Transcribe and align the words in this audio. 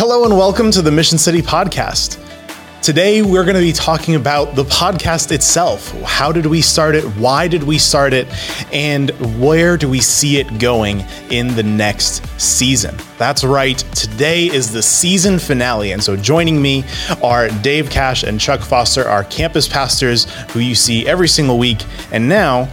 Hello 0.00 0.24
and 0.24 0.34
welcome 0.34 0.70
to 0.70 0.80
the 0.80 0.90
Mission 0.90 1.18
City 1.18 1.42
Podcast. 1.42 2.18
Today 2.80 3.20
we're 3.20 3.44
going 3.44 3.54
to 3.54 3.60
be 3.60 3.70
talking 3.70 4.14
about 4.14 4.54
the 4.54 4.64
podcast 4.64 5.30
itself. 5.30 5.92
How 6.04 6.32
did 6.32 6.46
we 6.46 6.62
start 6.62 6.94
it? 6.94 7.04
Why 7.18 7.46
did 7.48 7.62
we 7.62 7.76
start 7.76 8.14
it? 8.14 8.26
And 8.72 9.10
where 9.38 9.76
do 9.76 9.90
we 9.90 10.00
see 10.00 10.38
it 10.38 10.58
going 10.58 11.04
in 11.28 11.54
the 11.54 11.62
next 11.62 12.26
season? 12.40 12.96
That's 13.18 13.44
right. 13.44 13.76
Today 13.94 14.46
is 14.46 14.72
the 14.72 14.82
season 14.82 15.38
finale. 15.38 15.92
And 15.92 16.02
so 16.02 16.16
joining 16.16 16.62
me 16.62 16.82
are 17.22 17.50
Dave 17.60 17.90
Cash 17.90 18.22
and 18.22 18.40
Chuck 18.40 18.60
Foster, 18.62 19.06
our 19.06 19.24
campus 19.24 19.68
pastors 19.68 20.24
who 20.52 20.60
you 20.60 20.74
see 20.74 21.06
every 21.06 21.28
single 21.28 21.58
week. 21.58 21.84
And 22.10 22.26
now 22.26 22.72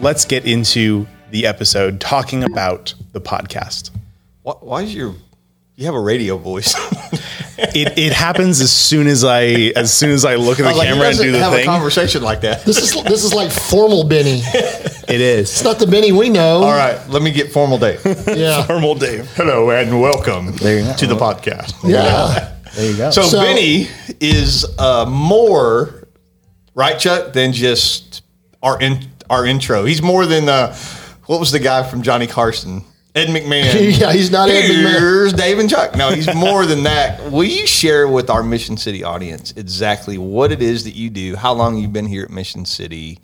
let's 0.00 0.26
get 0.26 0.44
into 0.44 1.06
the 1.30 1.46
episode 1.46 2.02
talking 2.02 2.44
about 2.44 2.92
the 3.12 3.20
podcast. 3.22 3.92
Why, 4.42 4.82
is 4.82 4.94
your 4.94 5.14
you 5.76 5.86
have 5.86 5.94
a 5.94 6.00
radio 6.00 6.36
voice? 6.36 6.74
It, 7.58 7.98
it 7.98 8.12
happens 8.12 8.60
as 8.60 8.70
soon 8.70 9.06
as 9.06 9.24
I 9.24 9.44
as 9.76 9.90
soon 9.90 10.10
as 10.10 10.26
I 10.26 10.34
look 10.34 10.60
at 10.60 10.64
the 10.70 10.74
like, 10.76 10.88
camera 10.88 11.08
and 11.08 11.16
do 11.16 11.32
the 11.32 11.38
have 11.38 11.54
a 11.54 11.56
thing. 11.56 11.64
conversation 11.64 12.22
like 12.22 12.42
that. 12.42 12.66
This 12.66 12.76
is 12.76 13.02
this 13.04 13.24
is 13.24 13.32
like 13.32 13.50
formal 13.50 14.04
Benny. 14.06 14.42
It 14.44 15.22
is. 15.22 15.50
It's 15.50 15.64
not 15.64 15.78
the 15.78 15.86
Benny 15.86 16.12
we 16.12 16.28
know. 16.28 16.62
All 16.62 16.76
right, 16.76 17.00
let 17.08 17.22
me 17.22 17.30
get 17.30 17.50
formal, 17.52 17.78
Dave. 17.78 18.02
Yeah. 18.26 18.62
Formal 18.66 18.94
Dave. 18.96 19.26
Hello 19.36 19.70
and 19.70 20.02
welcome 20.02 20.52
There 20.56 20.94
to 20.96 21.06
the 21.06 21.16
podcast. 21.16 21.74
Yeah. 21.82 22.56
There 22.74 22.90
you 22.90 22.96
go. 22.98 23.10
So, 23.10 23.22
So- 23.22 23.40
Benny 23.40 23.88
is 24.20 24.66
uh, 24.78 25.06
more 25.08 26.06
right, 26.74 26.98
Chuck, 26.98 27.32
than 27.32 27.54
just 27.54 28.20
our 28.62 28.78
in, 28.78 29.00
our 29.30 29.46
intro. 29.46 29.86
He's 29.86 30.02
more 30.02 30.26
than 30.26 30.46
uh, 30.50 30.76
what 31.24 31.40
was 31.40 31.52
the 31.52 31.58
guy 31.58 31.84
from 31.88 32.02
Johnny 32.02 32.26
Carson? 32.26 32.84
Ed 33.16 33.28
McMahon. 33.28 33.98
Yeah, 33.98 34.12
he's 34.12 34.30
not 34.30 34.48
Ed 34.50 34.70
McMahon. 34.70 34.98
Here's 34.98 35.32
Dave 35.32 35.58
and 35.58 35.68
Chuck. 35.70 35.96
No, 35.96 36.10
he's 36.10 36.32
more 36.34 36.66
than 36.66 36.82
that. 36.84 37.30
Will 37.32 37.44
you 37.44 37.66
share 37.66 38.06
with 38.06 38.28
our 38.30 38.42
Mission 38.42 38.76
City 38.76 39.02
audience 39.02 39.52
exactly 39.56 40.18
what 40.18 40.52
it 40.52 40.60
is 40.62 40.84
that 40.84 40.94
you 40.94 41.08
do, 41.10 41.34
how 41.34 41.54
long 41.54 41.76
you've 41.78 41.92
been 41.94 42.06
here 42.06 42.24
at 42.24 42.30
Mission 42.30 42.66
City, 42.66 43.18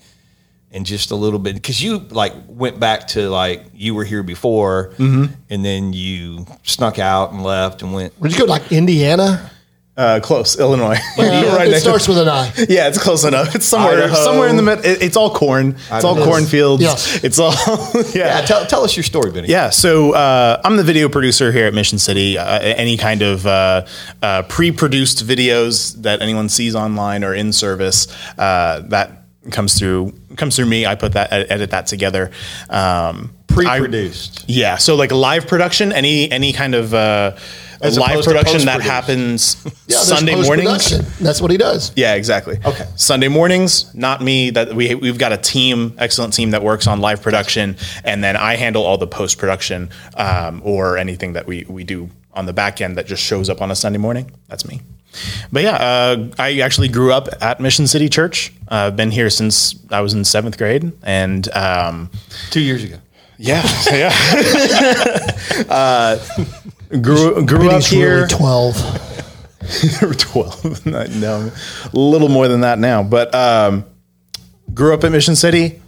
and 0.70 0.86
just 0.86 1.10
a 1.10 1.14
little 1.14 1.38
bit 1.38 1.54
because 1.54 1.82
you 1.82 1.98
like 1.98 2.32
went 2.48 2.80
back 2.80 3.06
to 3.08 3.28
like 3.28 3.62
you 3.74 3.94
were 3.94 4.04
here 4.04 4.22
before, 4.22 4.94
Mm-hmm. 4.96 5.34
and 5.50 5.62
then 5.64 5.92
you 5.92 6.46
snuck 6.62 6.98
out 6.98 7.32
and 7.32 7.42
left 7.44 7.82
and 7.82 7.92
went. 7.92 8.14
Where'd 8.18 8.32
you 8.32 8.38
go? 8.38 8.44
Like 8.46 8.72
Indiana? 8.72 9.50
Uh, 9.96 10.20
close, 10.22 10.58
Illinois. 10.58 10.96
Yeah, 11.18 11.54
Right 11.56 11.68
it 11.68 11.70
next- 11.72 11.82
starts 11.82 12.08
with 12.08 12.18
an 12.18 12.28
I. 12.28 12.46
Yeah, 12.68 12.88
it's 12.88 13.02
close 13.02 13.24
enough. 13.24 13.54
It's 13.54 13.66
somewhere 13.66 14.04
Idaho. 14.04 14.14
somewhere 14.14 14.48
in 14.48 14.56
the 14.56 14.62
middle. 14.62 14.84
It, 14.84 15.02
it's 15.02 15.16
all 15.16 15.34
corn. 15.34 15.76
It's 15.90 16.04
all 16.04 16.16
cornfields. 16.16 16.82
Yeah. 16.82 16.94
It's 17.22 17.38
all 17.38 17.52
Yeah, 18.14 18.38
yeah. 18.38 18.40
tell, 18.42 18.64
tell 18.66 18.84
us 18.84 18.96
your 18.96 19.04
story, 19.04 19.30
Benny. 19.30 19.48
Yeah, 19.48 19.70
so 19.70 20.12
uh, 20.14 20.60
I'm 20.64 20.76
the 20.76 20.84
video 20.84 21.08
producer 21.08 21.52
here 21.52 21.66
at 21.66 21.74
Mission 21.74 21.98
City. 21.98 22.38
Uh, 22.38 22.60
any 22.60 22.96
kind 22.96 23.20
of 23.22 23.46
uh, 23.46 23.84
uh, 24.22 24.42
pre-produced 24.44 25.26
videos 25.26 25.94
that 26.02 26.22
anyone 26.22 26.48
sees 26.48 26.74
online 26.74 27.22
or 27.24 27.34
in 27.34 27.52
service 27.52 28.06
uh, 28.38 28.80
that 28.88 29.24
comes 29.50 29.78
through 29.78 30.12
comes 30.36 30.56
through 30.56 30.66
me. 30.66 30.86
I 30.86 30.94
put 30.94 31.12
that 31.12 31.32
edit 31.32 31.70
that 31.70 31.86
together. 31.86 32.30
Um, 32.70 33.34
Pre-produced. 33.48 34.40
I- 34.42 34.44
yeah, 34.48 34.76
so 34.78 34.94
like 34.94 35.12
live 35.12 35.46
production, 35.46 35.92
any 35.92 36.30
any 36.30 36.52
kind 36.54 36.74
of 36.74 36.94
As 37.82 37.98
live 37.98 38.24
production 38.24 38.64
that 38.66 38.80
happens 38.80 39.56
Yeah, 39.88 39.98
Sunday 39.98 40.34
mornings. 40.34 40.68
post-production. 40.88 41.24
That's 41.24 41.40
what 41.40 41.50
he 41.50 41.56
does. 41.56 41.92
Yeah, 41.96 42.14
exactly. 42.14 42.58
Okay. 42.64 42.86
Sunday 42.96 43.28
mornings, 43.28 43.92
not 43.94 44.22
me. 44.22 44.50
That 44.50 44.74
we 44.74 44.94
we've 44.94 45.18
got 45.18 45.32
a 45.32 45.36
team, 45.36 45.94
excellent 45.98 46.32
team 46.34 46.52
that 46.52 46.62
works 46.62 46.86
on 46.86 47.00
live 47.00 47.20
production, 47.22 47.76
and 48.04 48.22
then 48.22 48.36
I 48.36 48.56
handle 48.56 48.84
all 48.84 48.98
the 48.98 49.06
post 49.08 49.38
production 49.38 49.90
um, 50.16 50.62
or 50.64 50.96
anything 50.96 51.32
that 51.34 51.46
we 51.46 51.64
we 51.68 51.84
do 51.84 52.08
on 52.32 52.46
the 52.46 52.52
back 52.52 52.80
end 52.80 52.96
that 52.96 53.06
just 53.06 53.22
shows 53.22 53.50
up 53.50 53.60
on 53.60 53.70
a 53.70 53.74
Sunday 53.76 53.98
morning. 53.98 54.30
That's 54.48 54.66
me. 54.66 54.80
But 55.52 55.62
yeah, 55.64 55.76
uh, 55.76 56.28
I 56.38 56.60
actually 56.60 56.88
grew 56.88 57.12
up 57.12 57.28
at 57.42 57.60
Mission 57.60 57.86
City 57.86 58.08
Church. 58.08 58.50
Uh, 58.70 58.86
I've 58.86 58.96
been 58.96 59.10
here 59.10 59.28
since 59.28 59.74
I 59.90 60.00
was 60.00 60.14
in 60.14 60.24
seventh 60.24 60.56
grade, 60.56 60.90
and 61.02 61.46
um, 61.54 62.10
Two 62.50 62.60
years 62.60 62.82
ago. 62.84 62.96
yeah, 63.36 63.62
yeah. 63.92 64.12
uh, 65.68 66.18
grew 67.00 67.44
grew 67.46 67.70
up 67.70 67.82
here. 67.82 68.16
really 68.16 68.28
12. 68.28 70.02
or 70.02 70.14
12 70.14 70.86
no 70.86 71.50
a 71.92 71.96
little 71.96 72.28
more 72.28 72.48
than 72.48 72.62
that 72.62 72.78
now 72.78 73.02
but 73.02 73.32
um, 73.34 73.84
grew 74.74 74.92
up 74.92 75.04
in 75.04 75.12
mission 75.12 75.36
city 75.36 75.80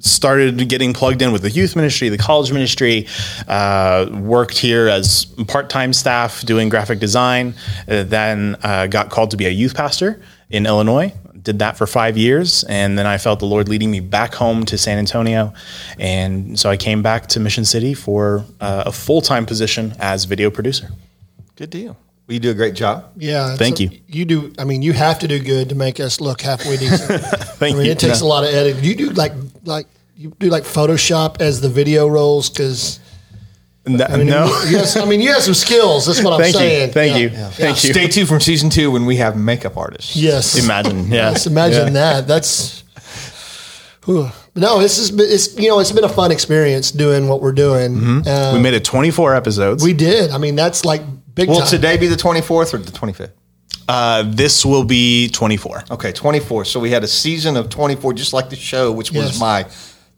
started 0.00 0.68
getting 0.68 0.92
plugged 0.92 1.22
in 1.22 1.30
with 1.30 1.42
the 1.42 1.50
youth 1.50 1.76
ministry 1.76 2.08
the 2.08 2.18
college 2.18 2.50
ministry 2.52 3.06
uh, 3.48 4.08
worked 4.12 4.58
here 4.58 4.88
as 4.88 5.26
part-time 5.46 5.92
staff 5.92 6.40
doing 6.42 6.68
graphic 6.68 6.98
design 6.98 7.54
uh, 7.86 8.02
then 8.02 8.56
uh, 8.62 8.86
got 8.86 9.10
called 9.10 9.30
to 9.30 9.36
be 9.36 9.46
a 9.46 9.50
youth 9.50 9.74
pastor 9.74 10.20
in 10.50 10.66
illinois 10.66 11.12
did 11.42 11.58
that 11.58 11.76
for 11.76 11.86
five 11.86 12.16
years 12.16 12.64
and 12.68 12.96
then 12.98 13.06
i 13.06 13.18
felt 13.18 13.38
the 13.40 13.46
lord 13.46 13.68
leading 13.68 13.90
me 13.90 14.00
back 14.00 14.34
home 14.34 14.64
to 14.64 14.78
san 14.78 14.98
antonio 14.98 15.52
and 15.98 16.58
so 16.58 16.70
i 16.70 16.76
came 16.76 17.02
back 17.02 17.26
to 17.26 17.40
mission 17.40 17.64
city 17.64 17.94
for 17.94 18.44
uh, 18.60 18.84
a 18.86 18.92
full-time 18.92 19.44
position 19.46 19.92
as 19.98 20.24
video 20.24 20.50
producer 20.50 20.88
Good 21.56 21.70
deal. 21.70 21.96
Well, 22.26 22.34
you 22.34 22.40
do 22.40 22.50
a 22.50 22.54
great 22.54 22.74
job. 22.74 23.12
Yeah. 23.16 23.56
Thank 23.56 23.76
so 23.76 23.82
you. 23.84 23.90
You 24.08 24.24
do. 24.24 24.52
I 24.58 24.64
mean, 24.64 24.80
you 24.80 24.94
have 24.94 25.18
to 25.18 25.28
do 25.28 25.38
good 25.38 25.68
to 25.68 25.74
make 25.74 26.00
us 26.00 26.18
look 26.20 26.40
halfway 26.40 26.76
decent. 26.78 27.20
Thank 27.60 27.74
I 27.74 27.78
mean, 27.78 27.86
you. 27.86 27.92
it 27.92 27.98
takes 27.98 28.20
No. 28.20 28.26
a 28.26 28.28
lot 28.28 28.44
of 28.44 28.50
editing. 28.54 28.82
You 28.82 28.96
do 28.96 29.10
like 29.10 29.32
like 29.64 29.86
you 30.16 30.32
do 30.38 30.48
like 30.48 30.64
Photoshop 30.64 31.40
as 31.42 31.60
the 31.60 31.68
video 31.68 32.08
rolls 32.08 32.48
because. 32.48 33.00
No, 33.84 34.04
I 34.04 34.16
mean, 34.16 34.28
no. 34.28 34.46
yes, 34.68 34.96
I 34.96 35.04
mean 35.04 35.20
you 35.20 35.32
have 35.32 35.42
some 35.42 35.54
skills. 35.54 36.06
That's 36.06 36.22
what 36.22 36.34
I'm 36.34 36.40
Thank 36.40 36.54
saying. 36.54 36.88
you. 36.88 36.92
Thank 36.92 37.12
Yeah. 37.14 37.18
you. 37.18 37.28
Yeah. 37.30 37.50
Thank 37.50 37.82
you. 37.84 37.92
Stay 37.92 38.06
tuned 38.06 38.28
from 38.28 38.40
season 38.40 38.70
two 38.70 38.90
when 38.92 39.06
we 39.06 39.16
have 39.16 39.36
makeup 39.36 39.76
artists. 39.76 40.14
Yes. 40.14 40.56
Imagine. 40.62 41.06
Yeah. 41.12 41.32
Just 41.32 41.46
imagine 41.48 41.86
Yeah. 41.88 42.20
that. 42.20 42.28
That's 42.28 42.84
Whew. 44.04 44.30
no. 44.54 44.80
This 44.80 44.98
has 44.98 45.10
been. 45.10 45.26
It's 45.28 45.56
you 45.58 45.68
know 45.68 45.80
it's 45.80 45.92
been 45.92 46.04
a 46.04 46.08
fun 46.08 46.30
experience 46.32 46.90
doing 46.92 47.28
what 47.28 47.40
we're 47.42 47.52
doing. 47.52 47.96
Mm-hmm. 47.96 48.54
We 48.56 48.60
made 48.62 48.74
it 48.74 48.84
24 48.84 49.34
episodes. 49.34 49.82
we 49.82 49.92
did. 49.92 50.30
I 50.30 50.38
mean 50.38 50.54
that's 50.56 50.84
like 50.84 51.02
big 51.34 51.48
Will 51.48 51.58
time. 51.58 51.68
today 51.68 51.96
be 51.96 52.06
the 52.08 52.16
24th 52.16 52.74
or 52.74 52.78
the 52.78 52.90
25th? 52.92 53.30
uh, 53.88 54.22
this 54.26 54.64
will 54.64 54.84
be 54.84 55.28
24. 55.30 55.84
Okay, 55.92 56.12
24. 56.12 56.64
So 56.66 56.78
we 56.78 56.90
had 56.90 57.02
a 57.02 57.08
season 57.08 57.56
of 57.56 57.68
24, 57.68 58.12
just 58.14 58.32
like 58.32 58.48
the 58.50 58.56
show, 58.56 58.92
which 58.92 59.10
was 59.12 59.40
my 59.40 59.66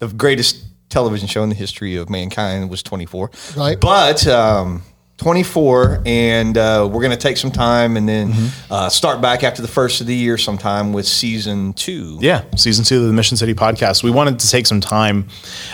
the 0.00 0.08
greatest 0.08 0.63
television 0.94 1.26
show 1.26 1.42
in 1.42 1.48
the 1.48 1.54
history 1.56 1.96
of 1.96 2.08
mankind 2.08 2.70
was 2.70 2.82
24. 2.82 3.30
Right. 3.56 3.80
But 3.80 4.26
um, 4.28 4.82
24, 5.18 6.02
and 6.06 6.58
uh, 6.58 6.88
we're 6.90 7.00
going 7.00 7.10
to 7.12 7.16
take 7.16 7.36
some 7.36 7.52
time 7.52 7.96
and 7.96 8.08
then 8.08 8.32
Mm-hmm. 8.32 8.72
uh, 8.72 8.88
start 8.88 9.20
back 9.20 9.44
after 9.44 9.62
the 9.62 9.68
first 9.68 10.00
of 10.00 10.06
the 10.08 10.14
year 10.14 10.36
sometime 10.36 10.92
with 10.92 11.06
season 11.06 11.72
two. 11.74 12.18
Yeah, 12.20 12.42
season 12.56 12.84
two 12.84 13.00
of 13.00 13.06
the 13.06 13.12
Mission 13.12 13.36
City 13.36 13.54
podcast. 13.54 14.02
We 14.02 14.10
wanted 14.10 14.40
to 14.40 14.50
take 14.50 14.66
some 14.66 14.80
time. 14.80 15.28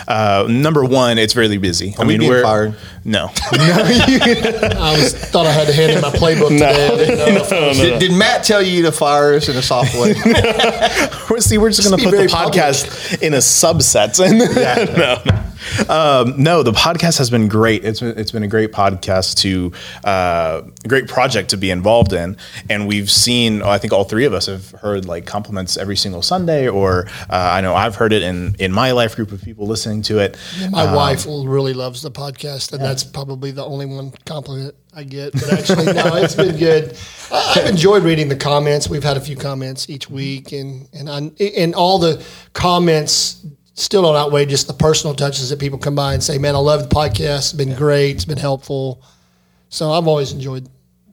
Uh, 0.07 0.45
number 0.47 0.83
one, 0.85 1.17
it's 1.17 1.35
really 1.35 1.57
busy. 1.57 1.95
I 1.97 2.03
mean, 2.03 2.19
we 2.19 2.29
are 2.29 2.43
fired? 2.43 2.75
No, 3.03 3.29
I 3.51 4.95
was 5.01 5.15
thought 5.15 5.47
I 5.47 5.51
had 5.51 5.65
to 5.65 5.73
hand 5.73 5.93
in 5.93 6.01
my 6.01 6.09
playbook 6.11 6.49
today. 6.49 6.85
I 6.85 6.95
didn't 6.97 7.17
know 7.17 7.41
if 7.71 7.77
Did, 7.77 7.99
did 7.99 8.11
Matt 8.13 8.43
tell 8.43 8.61
you 8.61 8.83
to 8.83 8.91
fire 8.91 9.33
us 9.33 9.49
in 9.49 9.57
a 9.57 9.61
soft 9.63 9.95
way? 9.95 10.13
We're- 11.29 11.41
see, 11.41 11.57
we're 11.57 11.71
just 11.71 11.83
going 11.89 11.97
to 11.97 12.03
put 12.03 12.11
the 12.11 12.17
very 12.17 12.27
public. 12.29 12.53
podcast 12.59 13.23
in 13.23 13.33
a 13.33 13.37
subset. 13.37 14.19
And 14.23 14.37
no, 14.37 15.23
no. 15.25 15.43
Um, 15.89 16.41
no, 16.41 16.63
the 16.63 16.71
podcast 16.71 17.17
has 17.17 17.29
been 17.29 17.47
great. 17.47 17.83
It's 17.85 17.99
been, 17.99 18.17
it's 18.17 18.31
been 18.31 18.43
a 18.43 18.47
great 18.47 18.71
podcast 18.71 19.35
to 19.37 19.71
uh, 20.07 20.61
a 20.83 20.87
great 20.87 21.07
project 21.07 21.49
to 21.51 21.57
be 21.57 21.69
involved 21.71 22.13
in, 22.13 22.37
and 22.69 22.87
we've 22.87 23.09
seen. 23.09 23.61
I 23.61 23.77
think 23.77 23.93
all 23.93 24.03
three 24.03 24.25
of 24.25 24.33
us 24.33 24.45
have 24.47 24.71
heard 24.71 25.05
like 25.05 25.25
compliments 25.25 25.77
every 25.77 25.95
single 25.97 26.21
Sunday, 26.21 26.67
or 26.67 27.07
uh, 27.29 27.35
I 27.35 27.61
know 27.61 27.75
I've 27.75 27.95
heard 27.95 28.13
it 28.13 28.21
in 28.23 28.55
in 28.59 28.71
my 28.71 28.91
life 28.91 29.15
group 29.15 29.31
of 29.31 29.41
people 29.41 29.67
listening 29.67 30.01
to 30.03 30.19
it. 30.19 30.37
My 30.69 30.93
wife 30.93 31.25
really 31.27 31.73
loves 31.73 32.01
the 32.01 32.11
podcast, 32.11 32.73
and 32.73 32.81
that's 32.81 33.03
probably 33.03 33.51
the 33.51 33.63
only 33.65 33.85
one 33.85 34.11
compliment 34.25 34.75
I 34.95 35.03
get. 35.03 35.33
But 35.33 35.53
actually, 35.53 35.85
no, 35.93 36.15
it's 36.15 36.35
been 36.35 36.57
good. 36.57 36.97
I- 37.31 37.53
I've 37.55 37.65
enjoyed 37.67 38.03
reading 38.03 38.29
the 38.29 38.35
comments. 38.35 38.89
We've 38.89 39.03
had 39.03 39.17
a 39.17 39.21
few 39.21 39.35
comments 39.35 39.89
each 39.89 40.09
week, 40.09 40.51
and 40.53 40.87
and 40.93 41.09
I, 41.09 41.31
and 41.57 41.75
all 41.75 41.97
the 41.99 42.23
comments 42.53 43.45
still 43.73 44.01
don't 44.01 44.15
outweigh 44.15 44.45
just 44.45 44.67
the 44.67 44.73
personal 44.73 45.15
touches 45.15 45.49
that 45.49 45.59
people 45.59 45.79
come 45.79 45.95
by 45.95 46.13
and 46.13 46.23
say, 46.23 46.37
"Man, 46.37 46.55
I 46.55 46.59
love 46.59 46.89
the 46.89 46.95
podcast. 46.95 47.37
It's 47.37 47.53
been 47.53 47.75
great. 47.75 48.15
It's 48.15 48.25
been 48.25 48.37
helpful." 48.37 49.01
So 49.69 49.91
I've 49.91 50.07
always 50.07 50.31
enjoyed 50.33 50.67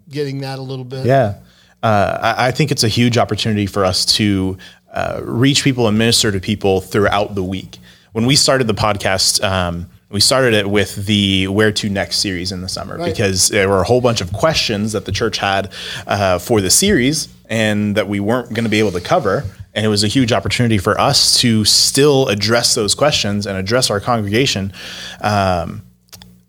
getting 0.09 0.41
that 0.41 0.59
a 0.59 0.63
little 0.63 0.85
bit. 0.85 1.07
Yeah. 1.07 1.37
Uh, 1.83 2.19
I, 2.37 2.49
I 2.49 2.51
think 2.51 2.71
it's 2.73 2.83
a 2.83 2.89
huge 2.89 3.17
opportunity 3.19 3.67
for 3.67 3.85
us 3.85 4.05
to 4.17 4.59
uh, 4.93 5.21
reach 5.23 5.63
people 5.63 5.87
and 5.87 5.97
minister 5.97 6.33
to 6.33 6.41
people 6.41 6.81
throughout 6.81 7.35
the 7.35 7.45
week. 7.45 7.79
When 8.13 8.27
we 8.27 8.35
started 8.37 8.67
the 8.67 8.75
podcast, 8.75 9.43
um, 9.45 9.89
we 10.11 10.21
started 10.21 10.55
it 10.55 10.69
with 10.71 11.07
the 11.07 11.49
Where 11.49 11.71
to 11.73 11.89
Next 11.91 12.19
series 12.19 12.51
in 12.53 12.63
the 12.63 12.69
summer 12.69 12.97
Right. 12.97 13.11
because 13.13 13.49
there 13.49 13.69
were 13.69 13.81
a 13.81 13.85
whole 13.85 14.01
bunch 14.01 14.21
of 14.21 14.33
questions 14.33 14.93
that 14.93 15.05
the 15.05 15.13
church 15.13 15.39
had 15.39 15.71
uh, 16.07 16.39
for 16.39 16.61
the 16.61 16.71
series 16.71 17.29
and 17.49 17.95
that 17.97 18.09
we 18.09 18.19
weren't 18.21 18.49
going 18.51 18.65
to 18.65 18.71
be 18.71 18.79
able 18.79 18.93
to 18.93 19.01
cover. 19.01 19.45
And 19.75 19.85
it 19.85 19.89
was 19.89 20.03
a 20.03 20.09
huge 20.09 20.33
opportunity 20.33 20.79
for 20.79 20.99
us 20.99 21.39
to 21.41 21.65
still 21.65 22.27
address 22.29 22.75
those 22.75 22.95
questions 22.95 23.47
and 23.47 23.57
address 23.59 23.91
our 23.91 24.01
congregation. 24.01 24.73
Um, 25.21 25.83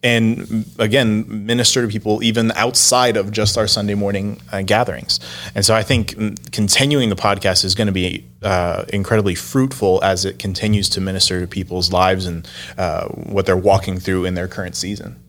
and 0.01 0.65
again 0.79 1.45
minister 1.45 1.81
to 1.81 1.87
people 1.87 2.23
even 2.23 2.51
outside 2.53 3.17
of 3.17 3.31
just 3.31 3.57
our 3.57 3.67
Sunday 3.67 3.95
morning 3.95 4.39
uh, 4.51 4.61
gatherings. 4.61 5.19
And 5.55 5.65
so 5.65 5.75
I 5.75 5.83
think 5.83 6.11
mm, 6.11 6.51
continuing 6.51 7.09
the 7.09 7.15
podcast 7.15 7.65
is 7.65 7.75
going 7.75 7.87
to 7.87 7.93
be 7.93 8.25
uh, 8.41 8.85
incredibly 8.89 9.35
fruitful 9.35 10.01
as 10.03 10.23
it 10.23 10.39
continues 10.39 10.89
to 10.89 11.01
minister 11.01 11.41
to 11.41 11.47
people's 11.47 11.91
lives 11.91 12.25
and 12.25 12.49
uh, 12.77 13.07
what 13.07 13.45
they're 13.45 13.57
walking 13.57 13.99
through 13.99 14.25
in 14.25 14.35
their 14.35 14.47
current 14.47 14.75
season. 14.75 15.21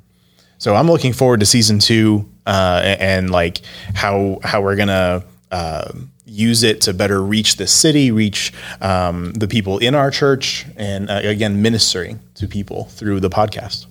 So 0.58 0.74
I'm 0.74 0.88
looking 0.88 1.14
forward 1.14 1.40
to 1.40 1.46
season 1.46 1.78
two 1.78 2.28
uh, 2.46 2.82
and, 2.84 3.00
and 3.00 3.30
like 3.30 3.62
how 3.94 4.38
how 4.44 4.62
we're 4.62 4.76
gonna 4.76 5.24
uh, 5.50 5.90
use 6.26 6.62
it 6.62 6.82
to 6.82 6.94
better 6.94 7.20
reach 7.20 7.56
the 7.56 7.66
city, 7.66 8.12
reach 8.12 8.52
um, 8.80 9.32
the 9.32 9.48
people 9.48 9.78
in 9.78 9.96
our 9.96 10.10
church, 10.10 10.64
and 10.76 11.10
uh, 11.10 11.20
again 11.24 11.60
ministering 11.60 12.20
to 12.34 12.46
people 12.46 12.84
through 12.84 13.18
the 13.18 13.30
podcast. 13.30 13.86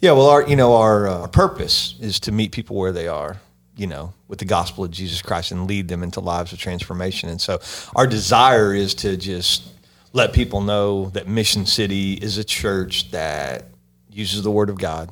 Yeah, 0.00 0.12
well, 0.12 0.28
our 0.28 0.46
you 0.46 0.54
know 0.54 0.76
our 0.76 1.08
uh, 1.08 1.26
purpose 1.26 1.96
is 1.98 2.20
to 2.20 2.30
meet 2.30 2.52
people 2.52 2.76
where 2.76 2.92
they 2.92 3.08
are, 3.08 3.38
you 3.76 3.88
know, 3.88 4.14
with 4.28 4.38
the 4.38 4.44
gospel 4.44 4.84
of 4.84 4.92
Jesus 4.92 5.22
Christ 5.22 5.50
and 5.50 5.66
lead 5.66 5.88
them 5.88 6.04
into 6.04 6.20
lives 6.20 6.52
of 6.52 6.60
transformation. 6.60 7.28
And 7.28 7.40
so, 7.40 7.58
our 7.96 8.06
desire 8.06 8.72
is 8.72 8.94
to 8.96 9.16
just 9.16 9.64
let 10.12 10.32
people 10.32 10.60
know 10.60 11.06
that 11.10 11.26
Mission 11.26 11.66
City 11.66 12.12
is 12.12 12.38
a 12.38 12.44
church 12.44 13.10
that 13.10 13.64
uses 14.08 14.44
the 14.44 14.52
Word 14.52 14.70
of 14.70 14.78
God, 14.78 15.10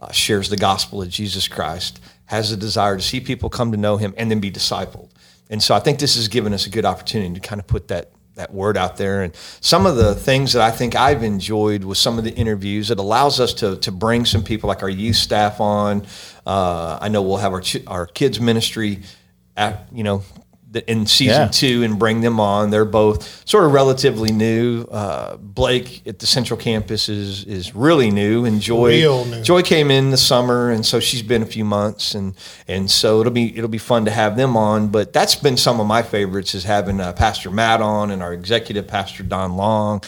uh, 0.00 0.10
shares 0.10 0.48
the 0.48 0.56
gospel 0.56 1.02
of 1.02 1.10
Jesus 1.10 1.46
Christ, 1.46 2.00
has 2.24 2.50
a 2.50 2.56
desire 2.56 2.96
to 2.96 3.02
see 3.02 3.20
people 3.20 3.50
come 3.50 3.72
to 3.72 3.76
know 3.76 3.98
Him 3.98 4.14
and 4.16 4.30
then 4.30 4.40
be 4.40 4.50
discipled. 4.50 5.10
And 5.50 5.62
so, 5.62 5.74
I 5.74 5.80
think 5.80 5.98
this 5.98 6.16
has 6.16 6.28
given 6.28 6.54
us 6.54 6.66
a 6.66 6.70
good 6.70 6.86
opportunity 6.86 7.34
to 7.34 7.46
kind 7.46 7.60
of 7.60 7.66
put 7.66 7.88
that 7.88 8.10
that 8.34 8.52
word 8.52 8.76
out 8.76 8.96
there. 8.96 9.22
And 9.22 9.34
some 9.60 9.86
of 9.86 9.96
the 9.96 10.14
things 10.14 10.52
that 10.54 10.62
I 10.62 10.70
think 10.70 10.96
I've 10.96 11.22
enjoyed 11.22 11.84
with 11.84 11.98
some 11.98 12.18
of 12.18 12.24
the 12.24 12.34
interviews, 12.34 12.90
it 12.90 12.98
allows 12.98 13.40
us 13.40 13.54
to 13.54 13.76
to 13.76 13.92
bring 13.92 14.24
some 14.24 14.42
people 14.42 14.68
like 14.68 14.82
our 14.82 14.90
youth 14.90 15.16
staff 15.16 15.60
on. 15.60 16.06
Uh, 16.46 16.98
I 17.00 17.08
know 17.08 17.22
we'll 17.22 17.38
have 17.38 17.52
our 17.52 17.60
ch- 17.60 17.86
our 17.86 18.06
kids 18.06 18.40
ministry, 18.40 19.02
at, 19.56 19.88
you 19.92 20.02
know, 20.02 20.22
in 20.76 21.06
season 21.06 21.42
Yeah. 21.42 21.48
two 21.48 21.82
and 21.82 21.98
bring 21.98 22.20
them 22.20 22.40
on. 22.40 22.70
They're 22.70 22.84
both 22.84 23.42
sort 23.44 23.64
of 23.64 23.72
relatively 23.72 24.32
new. 24.32 24.82
Uh, 24.90 25.36
Blake 25.36 26.02
at 26.06 26.18
the 26.18 26.26
Central 26.26 26.58
Campus 26.58 27.08
is 27.08 27.44
is 27.44 27.74
really 27.74 28.10
new, 28.10 28.44
and 28.44 28.60
Joy 28.60 28.90
new. 29.00 29.42
Joy 29.42 29.62
came 29.62 29.90
in 29.90 30.10
the 30.10 30.16
summer, 30.16 30.70
and 30.70 30.84
so 30.84 31.00
she's 31.00 31.22
been 31.22 31.42
a 31.42 31.46
few 31.46 31.64
months, 31.64 32.14
and 32.14 32.34
and 32.68 32.90
so 32.90 33.20
it'll 33.20 33.32
be 33.32 33.56
it'll 33.56 33.68
be 33.68 33.78
fun 33.78 34.04
to 34.04 34.10
have 34.10 34.36
them 34.36 34.56
on. 34.56 34.88
But 34.88 35.12
that's 35.12 35.34
been 35.34 35.56
some 35.56 35.80
of 35.80 35.86
my 35.86 36.02
favorites 36.02 36.54
is 36.54 36.64
having 36.64 37.00
uh, 37.00 37.12
Pastor 37.12 37.50
Matt 37.50 37.80
on 37.80 38.10
and 38.10 38.22
our 38.22 38.32
executive 38.32 38.86
pastor 38.86 39.22
Don 39.22 39.56
Long, 39.56 40.02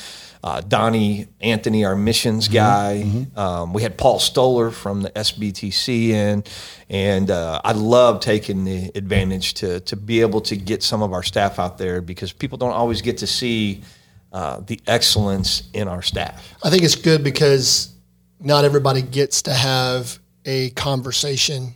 uh, 0.46 0.60
Donnie 0.60 1.26
Anthony, 1.40 1.84
our 1.84 1.96
missions 1.96 2.46
guy. 2.46 3.26
Um, 3.34 3.72
we 3.72 3.82
had 3.82 3.98
Paul 3.98 4.20
Stoller 4.20 4.70
from 4.70 5.02
the 5.02 5.10
SBTC 5.10 6.10
in, 6.10 6.44
and 6.88 7.30
uh, 7.32 7.60
I 7.64 7.72
love 7.72 8.20
taking 8.20 8.64
the 8.64 8.92
advantage 8.94 9.54
to 9.54 9.80
to 9.80 9.96
be 9.96 10.20
able 10.20 10.40
to 10.42 10.56
get 10.56 10.84
some 10.84 11.02
of 11.02 11.12
our 11.12 11.24
staff 11.24 11.58
out 11.58 11.78
there 11.78 12.00
because 12.00 12.32
people 12.32 12.58
don't 12.58 12.70
always 12.72 13.02
get 13.02 13.18
to 13.18 13.26
see. 13.26 13.82
Uh, 14.32 14.60
the 14.66 14.78
excellence 14.86 15.62
in 15.72 15.88
our 15.88 16.02
staff. 16.02 16.52
I 16.62 16.68
think 16.68 16.82
it's 16.82 16.96
good 16.96 17.24
because 17.24 17.94
not 18.38 18.64
everybody 18.66 19.00
gets 19.00 19.42
to 19.42 19.54
have 19.54 20.18
a 20.44 20.70
conversation 20.70 21.74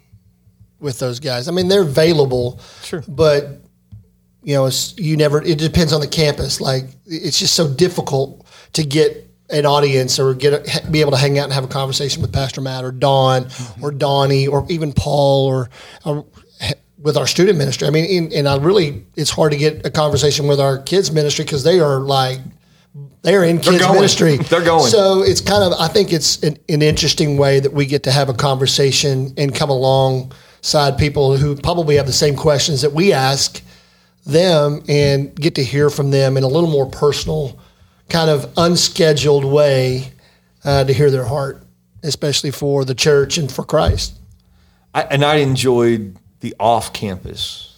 with 0.78 0.98
those 0.98 1.20
guys. 1.20 1.48
I 1.48 1.52
mean, 1.52 1.68
they're 1.68 1.80
available, 1.82 2.60
Sure. 2.82 3.02
but 3.08 3.62
you 4.42 4.54
know, 4.54 4.66
it's, 4.66 4.94
you 4.98 5.16
never. 5.16 5.40
It 5.42 5.58
depends 5.58 5.92
on 5.94 6.00
the 6.02 6.08
campus. 6.08 6.60
Like, 6.60 6.84
it's 7.06 7.38
just 7.38 7.54
so 7.54 7.66
difficult 7.72 8.44
to 8.74 8.84
get 8.84 9.28
an 9.50 9.66
audience 9.66 10.18
or 10.18 10.34
get 10.34 10.52
a, 10.52 10.90
be 10.90 11.00
able 11.00 11.10
to 11.10 11.16
hang 11.16 11.38
out 11.38 11.44
and 11.44 11.52
have 11.52 11.64
a 11.64 11.68
conversation 11.68 12.22
with 12.22 12.32
Pastor 12.32 12.60
Matt 12.60 12.84
or 12.84 12.92
Don 12.92 13.44
mm-hmm. 13.44 13.84
or 13.84 13.90
Donnie 13.90 14.46
or 14.46 14.66
even 14.68 14.92
Paul 14.92 15.46
or. 15.46 15.70
or 16.04 16.26
with 17.02 17.16
our 17.16 17.26
student 17.26 17.56
ministry, 17.56 17.88
I 17.88 17.90
mean, 17.90 18.24
and, 18.24 18.32
and 18.32 18.46
I 18.46 18.58
really, 18.58 19.06
it's 19.16 19.30
hard 19.30 19.52
to 19.52 19.58
get 19.58 19.86
a 19.86 19.90
conversation 19.90 20.46
with 20.46 20.60
our 20.60 20.76
kids 20.76 21.10
ministry 21.10 21.46
because 21.46 21.64
they 21.64 21.80
are 21.80 21.98
like, 21.98 22.40
they're 23.22 23.44
in 23.44 23.58
kids 23.58 23.78
going. 23.78 23.94
ministry. 23.94 24.36
They're 24.48 24.64
going. 24.64 24.90
So 24.90 25.22
it's 25.22 25.40
kind 25.40 25.62
of, 25.62 25.78
I 25.78 25.88
think 25.88 26.12
it's 26.12 26.42
an, 26.42 26.56
an 26.68 26.82
interesting 26.82 27.36
way 27.36 27.60
that 27.60 27.72
we 27.72 27.86
get 27.86 28.02
to 28.04 28.10
have 28.10 28.28
a 28.28 28.34
conversation 28.34 29.34
and 29.36 29.54
come 29.54 29.70
alongside 29.70 30.96
people 30.98 31.36
who 31.36 31.54
probably 31.54 31.96
have 31.96 32.06
the 32.06 32.12
same 32.12 32.34
questions 32.34 32.82
that 32.82 32.92
we 32.92 33.12
ask 33.12 33.62
them 34.24 34.82
and 34.88 35.34
get 35.34 35.54
to 35.56 35.64
hear 35.64 35.90
from 35.90 36.10
them 36.10 36.36
in 36.36 36.44
a 36.44 36.48
little 36.48 36.70
more 36.70 36.86
personal, 36.86 37.58
kind 38.10 38.28
of 38.30 38.52
unscheduled 38.56 39.44
way 39.44 40.12
uh, 40.64 40.84
to 40.84 40.92
hear 40.92 41.10
their 41.10 41.24
heart, 41.24 41.62
especially 42.02 42.50
for 42.50 42.84
the 42.84 42.94
church 42.94 43.38
and 43.38 43.50
for 43.50 43.64
Christ. 43.64 44.14
I, 44.94 45.02
and 45.02 45.24
I 45.24 45.36
enjoyed 45.36 46.16
the 46.40 46.54
off-campus 46.58 47.68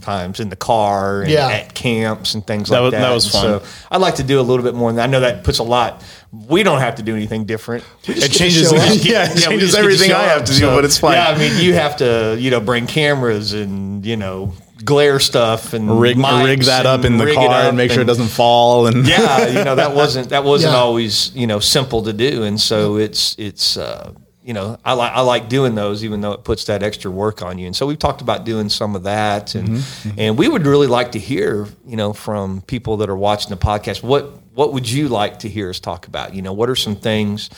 times 0.00 0.40
in 0.40 0.48
the 0.48 0.56
car 0.56 1.20
and 1.20 1.30
Yeah. 1.30 1.48
at 1.48 1.74
camps 1.74 2.32
and 2.32 2.46
things 2.46 2.70
That 2.70 2.76
like 2.78 2.82
was- 2.84 2.92
that. 2.92 3.00
that 3.02 3.12
was 3.12 3.30
fun. 3.30 3.42
So 3.60 3.62
I'd 3.90 4.00
like 4.00 4.14
to 4.14 4.22
do 4.22 4.40
a 4.40 4.42
little 4.42 4.64
bit 4.64 4.74
more. 4.74 4.98
I 4.98 5.06
know 5.06 5.20
that 5.20 5.44
puts 5.44 5.58
a 5.58 5.62
lot. 5.62 6.02
We 6.32 6.62
don't 6.62 6.80
have 6.80 6.94
to 6.94 7.02
do 7.02 7.14
anything 7.14 7.44
different. 7.44 7.84
It 8.04 8.30
changes, 8.32 8.70
show 8.70 8.76
up. 8.78 8.82
yeah, 9.02 9.24
it 9.30 9.34
we 9.34 9.40
changes 9.42 9.60
just 9.60 9.74
get 9.74 9.78
to 9.80 9.84
everything 9.84 10.12
I 10.12 10.22
have 10.22 10.44
to 10.46 10.52
do, 10.52 10.58
So, 10.60 10.74
but 10.74 10.86
it's 10.86 10.96
fine. 10.96 11.12
Yeah, 11.16 11.28
I 11.28 11.36
mean, 11.38 11.60
you 11.62 11.74
have 11.74 11.96
to, 11.98 12.36
you 12.40 12.50
know, 12.50 12.60
bring 12.60 12.86
cameras 12.86 13.52
and 13.52 14.04
you 14.06 14.16
know, 14.16 14.54
glare 14.84 15.18
stuff 15.18 15.72
and 15.72 16.00
rig 16.00 16.16
mics 16.16 16.44
rig 16.44 16.62
that 16.64 16.86
up 16.86 17.04
in 17.04 17.16
the 17.16 17.24
rig 17.24 17.34
car 17.34 17.68
and 17.68 17.76
make 17.76 17.90
sure 17.90 18.02
it 18.02 18.06
doesn't 18.06 18.28
fall. 18.28 18.86
And 18.86 19.06
yeah, 19.06 19.46
you 19.58 19.64
know 19.64 19.74
that 19.74 19.94
wasn't 19.94 20.28
that 20.30 20.44
wasn't 20.44 20.72
Yeah. 20.72 20.78
always 20.78 21.34
you 21.34 21.46
know 21.46 21.60
simple 21.60 22.02
to 22.02 22.12
do, 22.12 22.42
and 22.42 22.60
so 22.60 22.96
it's 22.96 23.34
it's 23.38 23.76
uh, 23.76 24.12
you 24.42 24.52
know 24.52 24.78
I 24.84 24.92
like 24.92 25.12
I 25.12 25.20
like 25.22 25.48
doing 25.48 25.74
those 25.74 26.04
even 26.04 26.20
though 26.20 26.32
it 26.32 26.44
puts 26.44 26.64
that 26.64 26.82
extra 26.82 27.10
work 27.10 27.42
on 27.42 27.58
you, 27.58 27.66
and 27.66 27.74
so 27.74 27.86
we've 27.86 27.98
talked 27.98 28.20
about 28.20 28.44
doing 28.44 28.68
some 28.68 28.94
of 28.94 29.04
that, 29.04 29.54
and 29.54 29.82
and 30.18 30.36
we 30.36 30.48
would 30.48 30.66
really 30.66 30.86
like 30.88 31.12
to 31.12 31.18
hear 31.18 31.66
you 31.86 31.96
know 31.96 32.12
from 32.12 32.60
people 32.62 32.98
that 32.98 33.08
are 33.08 33.16
watching 33.16 33.50
the 33.50 33.56
podcast 33.56 34.02
what 34.02 34.30
what 34.54 34.72
would 34.72 34.90
you 34.90 35.08
like 35.08 35.40
to 35.40 35.48
hear 35.50 35.68
us 35.70 35.78
talk 35.80 36.06
about? 36.06 36.34
You 36.34 36.40
know, 36.40 36.54
what 36.54 36.70
are 36.70 36.76
some 36.76 36.96
things 36.96 37.50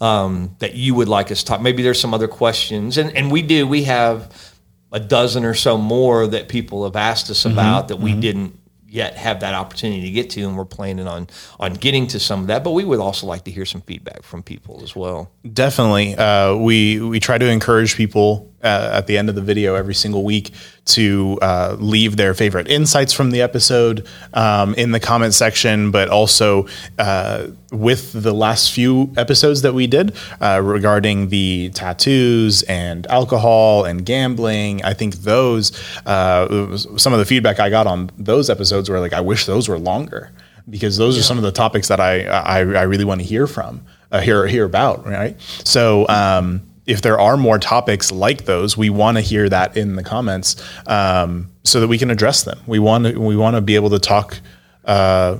um, 0.00 0.56
that 0.60 0.74
you 0.74 0.94
would 0.94 1.06
like 1.08 1.30
us 1.30 1.40
to 1.40 1.44
talk? 1.46 1.60
Maybe 1.60 1.82
there's 1.82 2.00
some 2.00 2.14
other 2.14 2.28
questions, 2.28 2.96
and 2.98 3.14
and 3.16 3.30
we 3.30 3.42
do 3.42 3.66
we 3.66 3.84
have 3.84 4.45
a 4.92 5.00
dozen 5.00 5.44
or 5.44 5.54
so 5.54 5.76
more 5.76 6.26
that 6.26 6.48
people 6.48 6.84
have 6.84 6.96
asked 6.96 7.30
us 7.30 7.44
about 7.44 7.88
that 7.88 7.96
we 7.96 8.14
didn't 8.14 8.58
yet 8.88 9.16
have 9.16 9.40
that 9.40 9.54
opportunity 9.54 10.02
to 10.02 10.10
get 10.10 10.30
to, 10.30 10.42
and 10.42 10.56
we're 10.56 10.64
planning 10.64 11.06
on 11.06 11.28
on 11.60 11.74
getting 11.74 12.06
to 12.08 12.20
some 12.20 12.40
of 12.42 12.46
that. 12.46 12.64
But 12.64 12.72
we 12.72 12.84
would 12.84 13.00
also 13.00 13.26
like 13.26 13.44
to 13.44 13.50
hear 13.50 13.64
some 13.64 13.82
feedback 13.82 14.22
from 14.22 14.42
people 14.42 14.80
as 14.82 14.96
well. 14.96 15.30
Definitely. 15.52 16.14
Uh, 16.14 16.56
we 16.56 17.00
we 17.00 17.20
try 17.20 17.38
to 17.38 17.46
encourage 17.46 17.96
people 17.96 18.52
uh, 18.66 18.98
at 18.98 19.06
the 19.06 19.16
end 19.16 19.28
of 19.28 19.34
the 19.34 19.40
video 19.42 19.74
every 19.76 19.94
single 19.94 20.24
week 20.24 20.50
to 20.86 21.38
uh, 21.42 21.76
leave 21.78 22.16
their 22.16 22.34
favorite 22.34 22.68
insights 22.68 23.12
from 23.12 23.30
the 23.30 23.42
episode 23.42 24.06
um, 24.34 24.74
in 24.74 24.92
the 24.92 25.00
comment 25.00 25.34
section, 25.34 25.90
but 25.90 26.08
also 26.08 26.66
uh, 26.98 27.46
with 27.72 28.12
the 28.12 28.32
last 28.32 28.72
few 28.72 29.12
episodes 29.16 29.62
that 29.62 29.74
we 29.74 29.86
did 29.86 30.16
uh, 30.40 30.60
regarding 30.62 31.28
the 31.28 31.70
tattoos 31.74 32.62
and 32.64 33.06
alcohol 33.08 33.84
and 33.84 34.04
gambling. 34.06 34.84
I 34.84 34.94
think 34.94 35.16
those 35.16 35.72
uh, 36.06 36.76
some 36.76 37.12
of 37.12 37.18
the 37.18 37.24
feedback 37.24 37.58
I 37.58 37.70
got 37.70 37.86
on 37.86 38.10
those 38.18 38.50
episodes 38.50 38.88
were 38.88 39.00
like, 39.00 39.12
I 39.12 39.20
wish 39.20 39.46
those 39.46 39.68
were 39.68 39.78
longer 39.78 40.30
because 40.68 40.96
those 40.96 41.18
are 41.18 41.22
some 41.22 41.36
of 41.36 41.44
the 41.44 41.52
topics 41.52 41.88
that 41.88 42.00
I 42.00 42.24
I, 42.24 42.58
I 42.58 42.82
really 42.82 43.04
want 43.04 43.20
to 43.20 43.26
hear 43.26 43.46
from, 43.46 43.84
uh, 44.12 44.20
hear 44.20 44.46
hear 44.46 44.64
about, 44.64 45.06
right? 45.06 45.36
So. 45.64 46.06
Um, 46.08 46.62
if 46.86 47.02
there 47.02 47.18
are 47.18 47.36
more 47.36 47.58
topics 47.58 48.12
like 48.12 48.44
those, 48.44 48.76
we 48.76 48.90
want 48.90 49.16
to 49.16 49.20
hear 49.20 49.48
that 49.48 49.76
in 49.76 49.96
the 49.96 50.04
comments 50.04 50.62
um, 50.86 51.50
so 51.64 51.80
that 51.80 51.88
we 51.88 51.98
can 51.98 52.10
address 52.10 52.44
them. 52.44 52.60
We 52.66 52.78
want 52.78 53.06
to 53.06 53.18
we 53.20 53.36
want 53.36 53.56
to 53.56 53.60
be 53.60 53.74
able 53.74 53.90
to 53.90 53.98
talk 53.98 54.40
uh, 54.84 55.38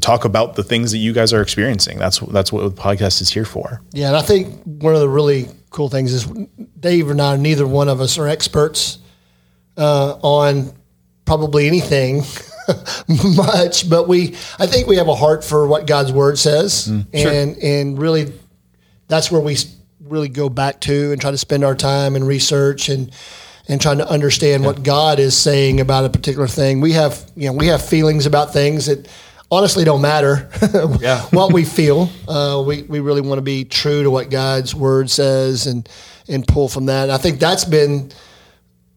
talk 0.00 0.24
about 0.24 0.54
the 0.54 0.62
things 0.62 0.92
that 0.92 0.98
you 0.98 1.12
guys 1.12 1.32
are 1.32 1.42
experiencing. 1.42 1.98
That's 1.98 2.18
that's 2.18 2.52
what 2.52 2.62
the 2.74 2.82
podcast 2.82 3.20
is 3.20 3.30
here 3.30 3.44
for. 3.44 3.82
Yeah, 3.92 4.08
and 4.08 4.16
I 4.16 4.22
think 4.22 4.62
one 4.64 4.94
of 4.94 5.00
the 5.00 5.08
really 5.08 5.48
cool 5.70 5.90
things 5.90 6.12
is 6.12 6.24
Dave 6.80 7.10
and 7.10 7.20
I, 7.20 7.36
neither 7.36 7.66
one 7.66 7.88
of 7.88 8.00
us 8.00 8.18
are 8.18 8.26
experts 8.26 8.98
uh, 9.76 10.18
on 10.22 10.72
probably 11.26 11.66
anything 11.66 12.22
much, 13.36 13.90
but 13.90 14.08
we, 14.08 14.34
I 14.58 14.66
think 14.66 14.86
we 14.86 14.96
have 14.96 15.08
a 15.08 15.14
heart 15.14 15.44
for 15.44 15.66
what 15.66 15.86
God's 15.86 16.12
word 16.12 16.38
says, 16.38 16.86
and 17.12 17.58
and 17.58 17.98
really, 17.98 18.32
that's 19.08 19.30
where 19.30 19.42
we 19.42 19.56
really 20.08 20.28
go 20.28 20.48
back 20.48 20.80
to 20.82 21.12
and 21.12 21.20
try 21.20 21.30
to 21.30 21.38
spend 21.38 21.64
our 21.64 21.74
time 21.74 22.16
and 22.16 22.26
research 22.26 22.88
and 22.88 23.10
and 23.68 23.80
trying 23.80 23.98
to 23.98 24.08
understand 24.08 24.64
what 24.64 24.82
God 24.84 25.18
is 25.18 25.36
saying 25.36 25.80
about 25.80 26.04
a 26.04 26.08
particular 26.08 26.46
thing. 26.46 26.80
We 26.80 26.92
have, 26.92 27.28
you 27.34 27.46
know, 27.46 27.52
we 27.54 27.66
have 27.66 27.84
feelings 27.84 28.24
about 28.24 28.52
things 28.52 28.86
that 28.86 29.08
honestly 29.50 29.82
don't 29.84 30.00
matter. 30.02 30.48
Yeah. 31.00 31.22
what 31.32 31.52
we 31.52 31.64
feel. 31.64 32.08
Uh, 32.28 32.62
we 32.66 32.82
we 32.82 33.00
really 33.00 33.20
want 33.22 33.38
to 33.38 33.42
be 33.42 33.64
true 33.64 34.02
to 34.04 34.10
what 34.10 34.30
God's 34.30 34.74
word 34.74 35.10
says 35.10 35.66
and 35.66 35.88
and 36.28 36.46
pull 36.46 36.68
from 36.68 36.86
that. 36.86 37.04
And 37.04 37.12
I 37.12 37.18
think 37.18 37.40
that's 37.40 37.64
been 37.64 38.12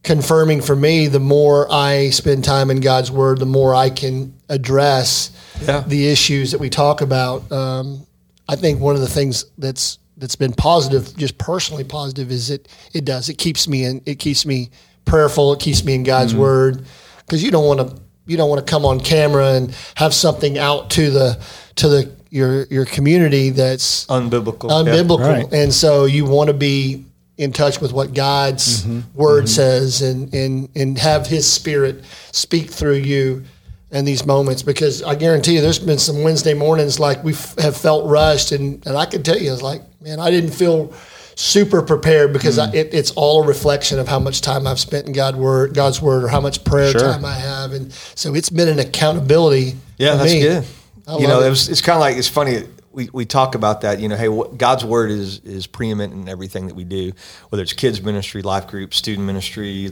confirming 0.03 0.61
for 0.61 0.75
me. 0.75 1.07
The 1.07 1.19
more 1.19 1.67
I 1.71 2.09
spend 2.11 2.43
time 2.43 2.69
in 2.71 2.79
God's 2.79 3.11
word, 3.11 3.39
the 3.39 3.45
more 3.45 3.73
I 3.75 3.89
can 3.89 4.33
address 4.49 5.31
Yeah. 5.61 5.83
the 5.85 6.07
issues 6.07 6.51
that 6.51 6.59
we 6.59 6.69
talk 6.69 7.01
about. 7.01 7.51
Um, 7.51 8.05
I 8.47 8.55
think 8.55 8.79
one 8.79 8.95
of 8.95 9.01
the 9.01 9.07
things 9.09 9.45
that's 9.57 9.99
that's 10.19 10.35
been 10.35 10.53
positive, 10.53 11.15
just 11.17 11.38
personally 11.38 11.83
positive, 11.83 12.31
is 12.31 12.49
it 12.49 12.67
it 12.93 13.05
does 13.05 13.29
it 13.29 13.35
keeps 13.38 13.67
me 13.67 13.83
in 13.85 14.01
it 14.05 14.15
keeps 14.19 14.45
me 14.45 14.69
prayerful. 15.05 15.53
It 15.53 15.59
keeps 15.59 15.83
me 15.83 15.95
in 15.95 16.03
God's 16.03 16.33
Mm-hmm. 16.33 16.41
word 16.41 16.85
because 17.25 17.43
you 17.43 17.51
don't 17.51 17.65
want 17.65 17.79
to 17.79 18.01
you 18.27 18.38
don't 18.38 18.49
want 18.49 18.65
to 18.65 18.69
come 18.69 18.85
on 18.85 18.99
camera 18.99 19.53
and 19.53 19.73
have 19.95 20.13
something 20.13 20.57
out 20.57 20.89
to 20.91 21.09
the 21.09 21.39
to 21.77 21.88
the 21.89 22.11
your 22.29 22.65
your 22.65 22.85
community 22.85 23.49
that's 23.49 24.05
Unbiblical. 24.05 24.69
Yeah. 24.69 24.93
unbiblical, 24.93 25.19
Right. 25.43 25.53
and 25.53 25.73
so 25.73 26.05
you 26.05 26.25
want 26.25 26.49
to 26.49 26.53
be 26.53 27.05
in 27.38 27.51
touch 27.53 27.79
with 27.81 27.91
what 27.93 28.13
God's 28.13 28.83
Mm-hmm. 28.83 28.99
word 29.17 29.49
says, 29.49 30.01
and 30.01 30.31
and 30.33 30.69
and 30.75 30.97
have 30.99 31.25
His 31.25 31.51
Spirit 31.51 32.03
speak 32.31 32.69
through 32.69 32.97
you 32.97 33.43
in 33.91 34.05
these 34.05 34.25
moments. 34.25 34.61
Because 34.61 35.01
I 35.01 35.15
guarantee 35.15 35.55
you, 35.55 35.61
there's 35.61 35.79
been 35.79 35.97
some 35.97 36.21
Wednesday 36.21 36.53
mornings 36.53 36.99
like 36.99 37.23
we 37.23 37.33
f- 37.33 37.57
have 37.57 37.75
felt 37.77 38.05
rushed, 38.07 38.51
and 38.51 38.85
and 38.85 38.95
I 38.97 39.05
can 39.05 39.23
tell 39.23 39.38
you, 39.39 39.51
it's 39.51 39.63
like, 39.63 39.81
man, 40.01 40.19
I 40.19 40.29
didn't 40.31 40.51
feel 40.51 40.93
super 41.35 41.81
prepared 41.81 42.33
because 42.33 42.57
Mm. 42.57 42.73
I, 42.73 42.75
it, 42.75 42.93
it's 42.93 43.11
all 43.11 43.43
a 43.43 43.47
reflection 43.47 43.97
of 43.99 44.07
how 44.07 44.19
much 44.19 44.41
time 44.41 44.67
I've 44.67 44.79
spent 44.79 45.07
in 45.07 45.13
God 45.13 45.35
word, 45.35 45.73
God's 45.73 46.01
word, 46.01 46.23
or 46.23 46.27
how 46.27 46.41
much 46.41 46.63
prayer 46.63 46.91
Sure. 46.91 47.01
time 47.01 47.23
I 47.25 47.33
have, 47.33 47.71
and 47.73 47.91
so 48.15 48.33
it's 48.35 48.49
been 48.49 48.67
an 48.67 48.79
accountability. 48.79 49.75
Yeah, 49.97 50.15
that's 50.15 50.33
me. 50.33 50.41
good. 50.41 50.65
I 51.07 51.17
you 51.17 51.27
know, 51.27 51.41
it. 51.41 51.47
it 51.47 51.49
was, 51.49 51.69
it's 51.69 51.81
kind 51.81 51.95
of 51.95 52.01
like 52.01 52.17
it's 52.17 52.27
funny. 52.27 52.63
We, 52.91 53.09
we 53.13 53.25
talk 53.25 53.55
about 53.55 53.81
that. 53.81 53.99
You 53.99 54.07
know, 54.09 54.15
hey, 54.17 54.29
what, 54.29 54.57
God's 54.57 54.83
word 54.83 55.11
is 55.11 55.39
is 55.39 55.65
preeminent 55.67 56.13
in 56.13 56.27
everything 56.27 56.67
that 56.67 56.75
we 56.75 56.83
do, 56.83 57.13
whether 57.49 57.63
it's 57.63 57.73
kids 57.73 58.01
ministry, 58.01 58.41
life 58.41 58.67
group, 58.67 58.93
student 58.93 59.25
ministry, 59.25 59.89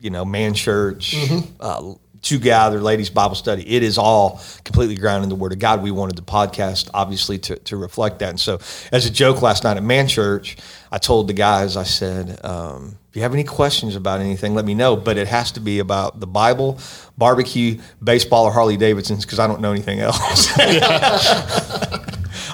you 0.00 0.10
know, 0.10 0.24
man 0.24 0.54
church, 0.54 1.14
Mm-hmm. 1.16 1.52
uh, 1.60 1.94
to 2.26 2.40
gather, 2.40 2.80
ladies 2.80 3.08
Bible 3.08 3.36
study. 3.36 3.62
It 3.68 3.84
is 3.84 3.98
all 3.98 4.42
completely 4.64 4.96
grounded 4.96 5.24
in 5.24 5.28
the 5.28 5.36
Word 5.36 5.52
of 5.52 5.60
God. 5.60 5.80
We 5.80 5.92
wanted 5.92 6.16
the 6.16 6.22
podcast, 6.22 6.90
obviously, 6.92 7.38
to, 7.40 7.56
to 7.56 7.76
reflect 7.76 8.18
that. 8.18 8.30
And 8.30 8.40
so, 8.40 8.58
as 8.90 9.06
a 9.06 9.10
joke 9.10 9.42
last 9.42 9.62
night 9.62 9.76
at 9.76 9.84
Man 9.84 10.08
Church, 10.08 10.56
I 10.90 10.98
told 10.98 11.28
the 11.28 11.34
guys, 11.34 11.76
I 11.76 11.84
said, 11.84 12.44
um, 12.44 12.98
if 13.10 13.16
you 13.16 13.22
have 13.22 13.32
any 13.32 13.44
questions 13.44 13.94
about 13.94 14.18
anything, 14.18 14.56
let 14.56 14.64
me 14.64 14.74
know. 14.74 14.96
But 14.96 15.18
it 15.18 15.28
has 15.28 15.52
to 15.52 15.60
be 15.60 15.78
about 15.78 16.18
the 16.18 16.26
Bible, 16.26 16.80
barbecue, 17.16 17.78
baseball, 18.02 18.46
or 18.46 18.50
Harley 18.52 18.76
Davidsons, 18.76 19.24
because 19.24 19.38
I 19.38 19.46
don't 19.46 19.60
know 19.60 19.70
anything 19.70 20.00
else. 20.00 20.50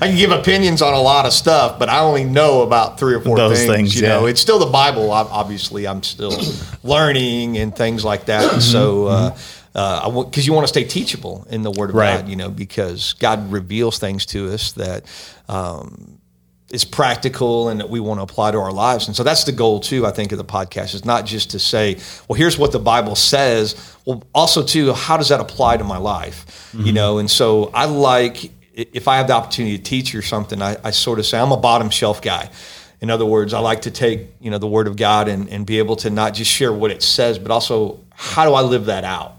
I 0.03 0.09
can 0.09 0.17
give 0.17 0.33
opinions 0.33 0.83
on 0.83 0.95
a 0.95 1.01
lot 1.01 1.27
of 1.27 1.33
stuff, 1.33 1.79
but 1.79 1.89
I 1.89 2.01
only 2.01 2.25
know 2.25 2.63
about 2.63 2.99
three 2.99 3.15
or 3.15 3.21
four 3.21 3.37
Those 3.37 3.59
things. 3.59 3.75
things, 3.75 3.97
you 3.97 4.03
know, 4.03 4.27
it's 4.27 4.41
still 4.41 4.59
the 4.59 4.67
Bible. 4.67 5.13
Obviously, 5.13 5.87
I'm 5.87 6.03
still 6.03 6.37
learning 6.83 7.57
and 7.59 7.75
things 7.75 8.05
like 8.05 8.27
that. 8.27 8.53
And 8.53 8.63
so, 8.63 9.07
uh, 9.07 9.11
uh, 9.11 9.37
because 9.73 10.47
you 10.47 10.53
want 10.53 10.65
to 10.65 10.69
stay 10.69 10.85
teachable 10.85 11.47
in 11.51 11.63
the 11.63 11.71
Word 11.71 11.91
of 11.91 11.97
Right. 11.97 12.21
God, 12.21 12.29
you 12.29 12.37
know, 12.37 12.51
because 12.51 13.15
God 13.15 13.51
reveals 13.51 13.99
things 13.99 14.27
to 14.27 14.53
us 14.53 14.73
that 14.73 15.05
um, 15.49 16.19
is 16.71 16.85
practical 16.85 17.69
and 17.69 17.81
that 17.81 17.91
we 17.91 18.01
want 18.01 18.19
to 18.19 18.23
apply 18.23 18.51
to 18.51 18.59
our 18.59 18.73
lives. 18.73 19.07
And 19.07 19.17
so 19.17 19.23
that's 19.23 19.45
the 19.45 19.53
goal 19.53 19.81
too. 19.81 20.07
I 20.07 20.11
think 20.11 20.33
of 20.33 20.39
the 20.39 20.45
podcast 20.45 20.95
is 20.95 21.05
not 21.05 21.27
just 21.27 21.51
to 21.51 21.59
say, 21.59 21.99
well, 22.29 22.37
here's 22.37 22.59
what 22.59 22.73
the 22.73 22.79
Bible 22.79 23.15
says. 23.15 23.95
Well, 24.05 24.23
also 24.35 24.63
too, 24.63 24.93
how 24.93 25.17
does 25.17 25.29
that 25.29 25.41
apply 25.41 25.77
to 25.77 25.85
my 25.85 25.99
life? 25.99 26.71
You 26.75 26.93
know, 26.93 27.19
and 27.19 27.31
so 27.31 27.71
I 27.75 27.85
like 27.85 28.51
if 28.75 29.07
I 29.07 29.19
have 29.19 29.27
the 29.27 29.35
opportunity 29.35 29.77
to 29.77 29.83
teach 29.83 30.15
or 30.15 30.23
something, 30.23 30.63
I, 30.63 30.77
I 30.83 30.91
sort 30.91 31.19
of 31.19 31.27
say 31.27 31.39
I'm 31.39 31.53
a 31.53 31.59
bottom 31.59 31.91
shelf 31.91 32.23
guy. 32.23 32.51
In 33.03 33.11
other 33.11 33.27
words, 33.27 33.53
I 33.53 33.59
like 33.59 33.83
to 33.83 33.91
take 33.91 34.29
you 34.41 34.51
know 34.51 34.59
the 34.59 34.67
Word 34.67 34.87
of 34.87 34.97
God 34.97 35.29
and, 35.29 35.49
and 35.49 35.67
be 35.67 35.79
able 35.79 35.97
to 35.97 36.11
not 36.11 36.35
just 36.35 36.51
share 36.51 36.73
what 36.73 36.91
it 36.91 37.03
says, 37.03 37.39
but 37.39 37.51
also 37.51 38.01
how 38.15 38.47
do 38.47 38.55
I 38.55 38.63
live 38.63 38.87
that 38.87 39.05
out. 39.05 39.37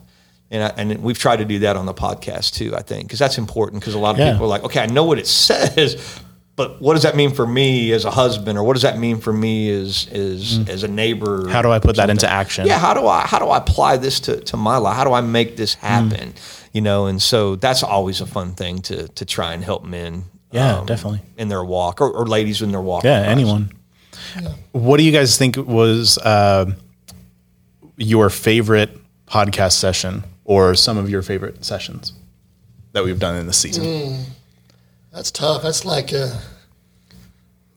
And, 0.54 0.64
I, 0.64 0.68
and 0.78 1.04
we've 1.04 1.18
tried 1.18 1.38
to 1.38 1.46
do 1.46 1.60
that 1.60 1.76
on 1.76 1.86
the 1.88 1.94
podcast 1.96 2.54
too, 2.54 2.76
I 2.76 2.82
think, 2.84 3.08
because 3.08 3.18
that's 3.20 3.38
important. 3.38 3.82
Because 3.82 3.96
a 3.96 4.00
lot 4.00 4.12
of 4.16 4.20
Yeah. 4.20 4.32
people 4.34 4.46
are 4.46 4.50
like, 4.50 4.64
okay, 4.64 4.80
I 4.82 4.86
know 4.86 5.04
what 5.04 5.18
it 5.20 5.26
says, 5.50 6.20
but 6.56 6.80
what 6.80 6.94
does 6.94 7.02
that 7.04 7.16
mean 7.16 7.34
for 7.34 7.48
me 7.48 7.92
as 7.92 8.06
a 8.06 8.12
husband, 8.12 8.60
or 8.60 8.64
what 8.64 8.74
does 8.74 8.84
that 8.84 9.00
mean 9.00 9.20
for 9.20 9.34
me 9.34 9.72
as 9.72 10.08
as 10.12 10.60
as 10.70 10.84
a 10.84 10.88
neighbor? 10.88 11.46
Mm. 11.46 11.50
How 11.52 11.64
do 11.64 11.72
I 11.72 11.80
put 11.80 11.96
that 11.96 12.12
into 12.12 12.30
action? 12.32 12.68
Yeah, 12.68 12.78
how 12.78 12.94
do 12.94 13.08
I 13.08 13.22
how 13.22 13.40
do 13.40 13.46
I 13.48 13.58
apply 13.58 13.98
this 13.98 14.20
to, 14.22 14.40
to 14.42 14.56
my 14.58 14.78
life? 14.78 14.96
How 14.96 15.04
do 15.04 15.14
I 15.14 15.22
make 15.22 15.58
this 15.58 15.74
happen? 15.74 16.36
You 16.72 16.82
know, 16.82 17.08
and 17.08 17.20
so 17.20 17.56
that's 17.56 17.82
always 17.82 18.22
a 18.22 18.28
fun 18.28 18.54
thing 18.54 18.84
to 18.84 19.08
to 19.08 19.26
try 19.26 19.54
and 19.56 19.64
help 19.64 19.84
men. 19.84 20.26
Yeah, 20.52 20.84
definitely. 20.86 21.22
in 21.36 21.48
their 21.48 21.64
walk, 21.64 22.00
or, 22.00 22.12
or 22.12 22.28
ladies 22.28 22.62
in 22.62 22.72
their 22.72 22.80
walk. 22.82 23.04
Yeah, 23.04 23.22
with 23.22 23.26
Christ. 23.26 23.40
anyone. 23.40 23.72
What 24.72 24.98
do 24.98 25.04
you 25.04 25.12
guys 25.12 25.36
think 25.40 25.58
was 25.58 26.20
uh, 26.20 26.72
your 27.98 28.30
favorite 28.30 28.96
podcast 29.26 29.72
session 29.74 30.24
or 30.46 30.76
some 30.76 30.98
of 30.98 31.10
your 31.10 31.22
favorite 31.22 31.64
sessions 31.66 32.14
that 32.94 33.04
we've 33.04 33.20
done 33.20 33.36
in 33.38 33.48
this 33.48 33.58
season? 33.58 33.84
Mm. 33.84 34.24
That's 35.12 35.32
tough. 35.32 35.62
That's 35.62 35.86
like 35.86 36.12
a, 36.12 36.40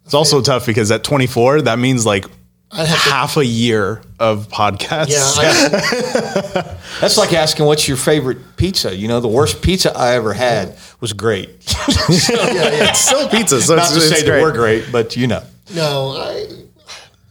It's 0.05 0.15
also 0.15 0.41
tough 0.41 0.67
because 0.67 0.91
at 0.91 1.05
24, 1.05 1.63
that 1.63 1.79
means 1.79 2.07
like 2.07 2.25
I'd 2.73 2.87
to 2.87 2.91
half 2.91 3.37
a 3.37 3.45
year 3.45 4.03
of 4.19 4.49
podcasts. 4.49 5.11
Yeah, 5.11 5.21
I, 5.23 6.77
That's 7.01 7.17
like 7.17 7.33
asking 7.33 7.67
what's 7.67 7.87
your 7.87 7.97
favorite 7.97 8.57
pizza. 8.57 8.95
You 8.95 9.07
know, 9.09 9.21
the 9.21 9.29
worst 9.29 9.63
pizza 9.63 9.97
I 9.97 10.15
ever 10.15 10.33
had 10.33 10.77
was 11.01 11.13
great. 11.13 11.49
yeah, 11.79 12.17
yeah. 12.19 12.89
it's 12.91 13.01
still 13.01 13.29
pizza, 13.29 13.61
so 13.63 13.77
Not 13.77 13.85
it's, 13.85 13.91
to 13.93 13.97
it's 13.99 14.09
say 14.09 14.27
great. 14.27 14.39
that 14.39 14.43
we're 14.43 14.53
great, 14.53 14.91
but 14.91 15.17
you 15.17 15.27
know. 15.27 15.43
No, 15.75 16.17
I 16.17 16.47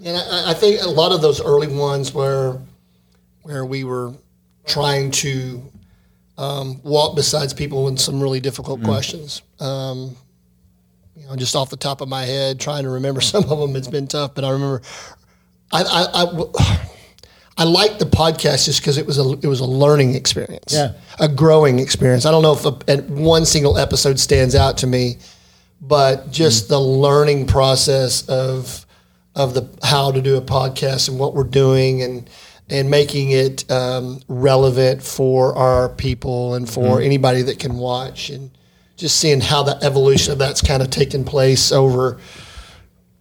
and 0.06 0.18
I, 0.18 0.52
I 0.52 0.54
think 0.54 0.82
a 0.82 0.88
lot 0.88 1.12
of 1.12 1.22
those 1.22 1.42
early 1.42 1.68
ones 1.68 2.14
where 2.14 2.58
where 3.42 3.66
we 3.66 3.84
were 3.84 4.14
trying 4.66 5.12
to 5.12 5.62
um, 6.38 6.82
walk 6.84 7.16
besides 7.16 7.54
people 7.54 7.88
in 7.88 7.98
some 7.98 8.22
really 8.22 8.40
difficult 8.40 8.84
questions. 8.84 9.42
Um, 9.60 10.16
you 11.16 11.26
know, 11.28 11.36
just 11.36 11.56
off 11.56 11.70
the 11.70 11.78
top 11.78 12.02
of 12.02 12.10
my 12.10 12.24
head, 12.26 12.60
trying 12.60 12.84
to 12.84 12.90
remember 12.90 13.22
some 13.32 13.44
of 13.50 13.60
them, 13.60 13.76
it's 13.76 13.88
been 13.88 14.08
tough. 14.08 14.36
But 14.36 14.44
I 14.44 14.52
remember, 14.52 14.82
I 15.72 15.84
I, 15.84 16.24
I, 16.24 16.86
I 17.58 17.64
liked 17.64 18.00
the 18.00 18.06
podcast 18.06 18.66
just 18.66 18.82
because 18.82 18.98
it 18.98 19.06
was 19.06 19.18
a 19.18 19.32
it 19.42 19.48
was 19.48 19.62
a 19.62 19.66
learning 19.66 20.16
experience, 20.16 20.74
Yeah. 20.74 20.94
a 21.20 21.30
growing 21.30 21.80
experience. 21.80 22.26
I 22.26 22.32
don't 22.32 22.42
know 22.44 22.54
if 22.54 22.66
a, 22.90 23.02
one 23.14 23.46
single 23.46 23.78
episode 23.78 24.20
stands 24.20 24.56
out 24.56 24.78
to 24.80 24.88
me, 24.88 25.18
but 25.82 26.32
just 26.32 26.68
the 26.68 26.80
learning 26.80 27.48
process 27.48 28.28
of 28.28 28.86
of 29.36 29.54
the 29.54 29.70
how 29.84 30.12
to 30.12 30.22
do 30.22 30.36
a 30.36 30.42
podcast 30.42 31.08
and 31.08 31.18
what 31.18 31.34
we're 31.34 31.44
doing 31.46 32.02
and 32.02 32.30
and 32.70 32.90
making 32.90 33.32
it 33.32 33.70
um, 33.72 34.20
relevant 34.28 35.04
for 35.04 35.56
our 35.56 35.90
people 35.90 36.56
and 36.56 36.68
for 36.70 37.00
anybody 37.02 37.44
that 37.44 37.60
can 37.60 37.78
watch 37.78 38.30
and 38.30 38.50
just 38.98 39.20
seeing 39.20 39.42
how 39.42 39.62
the 39.64 39.78
evolution 39.84 40.32
of 40.34 40.40
that's 40.40 40.62
kind 40.62 40.82
of 40.82 40.90
taken 40.90 41.24
place 41.26 41.72
over 41.72 42.18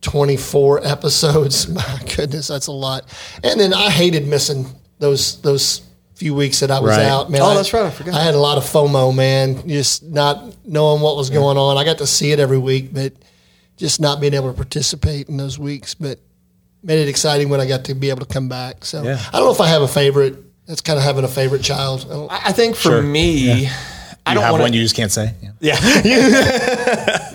24 0.03 0.87
episodes. 0.87 1.69
My 1.75 2.01
goodness 2.17 2.49
that's 2.49 2.67
a 2.69 2.73
lot. 2.73 3.05
And 3.43 3.59
then 3.59 3.73
i 3.75 3.91
hated 3.91 4.27
missing 4.27 4.67
those 4.99 5.41
those 5.43 5.83
few 6.15 6.33
weeks 6.33 6.61
that 6.61 6.71
i 6.71 6.79
was 6.79 6.91
Right. 6.97 7.07
out 7.07 7.29
man. 7.31 7.43
Oh, 7.43 7.47
I- 7.47 7.55
that's 7.55 7.73
right, 7.73 7.85
I 7.85 7.91
forgot. 7.91 8.15
i 8.15 8.23
had 8.23 8.35
a 8.35 8.39
lot 8.39 8.57
of 8.57 8.65
fomo 8.65 9.15
man 9.15 9.67
just 9.69 10.05
not 10.05 10.55
knowing 10.65 11.03
what 11.03 11.17
was 11.17 11.29
going 11.29 11.59
on. 11.59 11.77
I 11.77 11.85
got 11.85 11.99
to 11.99 12.07
see 12.07 12.31
it 12.33 12.39
every 12.39 12.59
week 12.59 12.95
but 12.95 13.13
just 13.77 14.01
not 14.01 14.21
being 14.21 14.35
able 14.35 14.51
to 14.51 14.57
participate 14.57 15.29
in 15.29 15.37
those 15.37 15.59
weeks. 15.59 15.95
But 15.95 16.21
made 16.85 17.01
it 17.01 17.09
exciting 17.09 17.49
when 17.49 17.61
i 17.61 17.67
got 17.67 17.85
to 17.87 17.95
be 17.95 18.11
able 18.11 18.21
to 18.21 18.33
come 18.33 18.49
back 18.49 18.85
so 18.85 19.03
Yeah. 19.03 19.19
i 19.33 19.39
don't 19.39 19.47
know 19.47 19.53
if 19.53 19.61
i 19.61 19.67
have 19.69 19.83
a 19.83 19.89
favorite 19.89 20.37
that's 20.67 20.81
kind 20.81 20.99
of 20.99 21.05
having 21.05 21.25
a 21.25 21.29
favorite 21.29 21.63
child 21.63 22.07
I 22.11 22.37
I 22.37 22.41
I 22.47 22.53
think 22.53 22.77
for 22.77 22.83
Sure. 22.91 23.03
me, 23.03 23.67
I 24.27 24.31
You 24.31 24.35
don't 24.35 24.43
have 24.45 24.53
want 24.53 24.63
one 24.63 24.73
you 24.73 24.81
just 24.83 24.95
can't 24.97 25.13
say. 25.13 25.35
Yeah. 25.61 25.77
Yeah. 26.03 27.35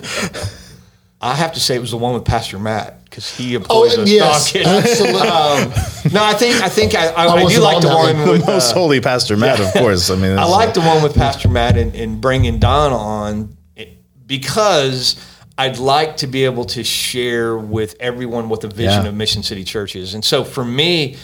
I 1.22 1.34
have 1.34 1.52
to 1.52 1.60
say 1.60 1.74
it 1.76 1.80
was 1.80 1.90
the 1.90 1.98
one 1.98 2.14
with 2.14 2.24
Pastor 2.24 2.58
Matt 2.58 3.04
because 3.04 3.36
he 3.36 3.54
employs 3.54 3.96
oh 3.98 4.02
us. 4.02 4.08
yes 4.08 4.54
No, 4.54 4.78
absolutely 4.78 5.20
Um, 5.28 6.12
no, 6.12 6.24
I 6.24 6.32
think 6.34 6.62
I 6.62 6.68
think 6.68 6.94
I, 6.94 7.08
I, 7.08 7.26
I, 7.28 7.44
do 7.46 7.60
like 7.60 7.80
the 7.82 7.88
one 7.88 8.16
one. 8.18 8.28
with 8.30 8.40
The 8.40 8.52
most 8.52 8.72
holy 8.72 9.00
Pastor 9.00 9.36
Matt, 9.36 9.60
of 9.60 9.70
course. 9.80 10.10
I 10.10 10.16
mean, 10.16 10.38
I 10.38 10.44
like 10.44 10.72
the 10.74 10.80
one 10.80 11.02
with 11.02 11.14
Pastor 11.14 11.48
Matt 11.48 11.76
and, 11.76 11.94
and 11.94 12.20
bringing 12.20 12.58
Don 12.58 12.92
on 12.92 13.56
it- 13.76 13.98
because 14.26 15.16
I'd 15.60 15.78
like 15.78 16.16
to 16.18 16.26
be 16.26 16.46
able 16.46 16.64
to 16.66 16.82
share 16.82 17.54
with 17.54 17.94
everyone 18.00 18.48
what 18.48 18.62
the 18.62 18.68
vision 18.68 19.02
Yeah. 19.02 19.10
of 19.10 19.14
Mission 19.14 19.42
City 19.42 19.62
Church 19.62 19.94
is. 19.94 20.14
And 20.14 20.24
so 20.24 20.42
for 20.42 20.64
me, 20.64 21.16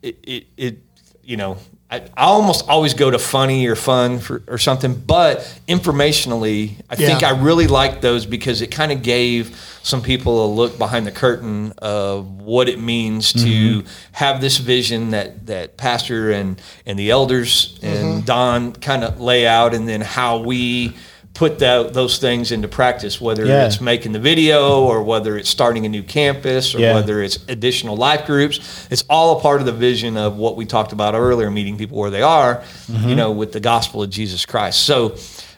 it, 0.00 0.18
it, 0.22 0.46
it 0.56 0.78
you 1.22 1.36
know, 1.36 1.58
I, 1.90 1.96
I 2.16 2.24
almost 2.24 2.66
always 2.70 2.94
go 2.94 3.10
to 3.10 3.18
funny 3.18 3.66
or 3.66 3.76
fun 3.76 4.18
for, 4.18 4.42
or 4.48 4.56
something, 4.56 4.94
but 4.94 5.40
informationally, 5.68 6.76
I 6.88 6.96
think 6.96 7.22
I 7.22 7.38
really 7.38 7.66
like 7.66 8.00
those 8.00 8.24
because 8.24 8.62
it 8.62 8.68
kind 8.68 8.92
of 8.92 9.02
gave 9.02 9.54
some 9.82 10.00
people 10.00 10.46
a 10.46 10.48
look 10.48 10.78
behind 10.78 11.06
the 11.06 11.12
curtain 11.12 11.74
of 11.76 12.40
what 12.40 12.70
it 12.70 12.80
means 12.80 13.34
to 13.34 13.38
mm-hmm. 13.40 13.88
have 14.12 14.40
this 14.40 14.56
vision 14.56 15.10
that 15.10 15.46
that 15.48 15.76
pastor 15.76 16.30
and 16.30 16.62
and 16.86 16.98
the 16.98 17.10
elders 17.10 17.78
and 17.82 18.06
mm-hmm. 18.06 18.24
Don 18.24 18.72
kind 18.72 19.04
of 19.04 19.20
lay 19.20 19.46
out, 19.46 19.74
and 19.74 19.86
then 19.86 20.00
how 20.00 20.38
we 20.38 20.96
put 21.34 21.58
that, 21.60 21.94
those 21.94 22.18
things 22.18 22.52
into 22.52 22.68
practice, 22.68 23.20
whether 23.20 23.46
Yeah. 23.46 23.66
it's 23.66 23.80
making 23.80 24.12
the 24.12 24.18
video 24.18 24.82
or 24.82 25.02
whether 25.02 25.36
it's 25.38 25.48
starting 25.48 25.86
a 25.86 25.88
new 25.88 26.02
campus 26.02 26.74
or 26.74 26.78
Yeah. 26.80 26.94
whether 26.94 27.22
it's 27.22 27.38
additional 27.48 27.96
life 27.96 28.26
groups. 28.26 28.60
It's 28.90 29.02
all 29.08 29.38
a 29.38 29.40
part 29.40 29.60
of 29.60 29.66
the 29.66 29.72
vision 29.72 30.16
of 30.18 30.36
what 30.36 30.56
we 30.56 30.66
talked 30.66 30.92
about 30.92 31.14
earlier, 31.14 31.50
meeting 31.50 31.78
people 31.78 31.96
where 31.98 32.10
they 32.10 32.22
are, 32.22 32.62
Mm-hmm. 32.90 33.08
you 33.08 33.14
know, 33.14 33.30
with 33.30 33.52
the 33.52 33.60
gospel 33.60 34.02
of 34.02 34.10
Jesus 34.10 34.44
Christ. 34.44 34.80
So 34.84 35.14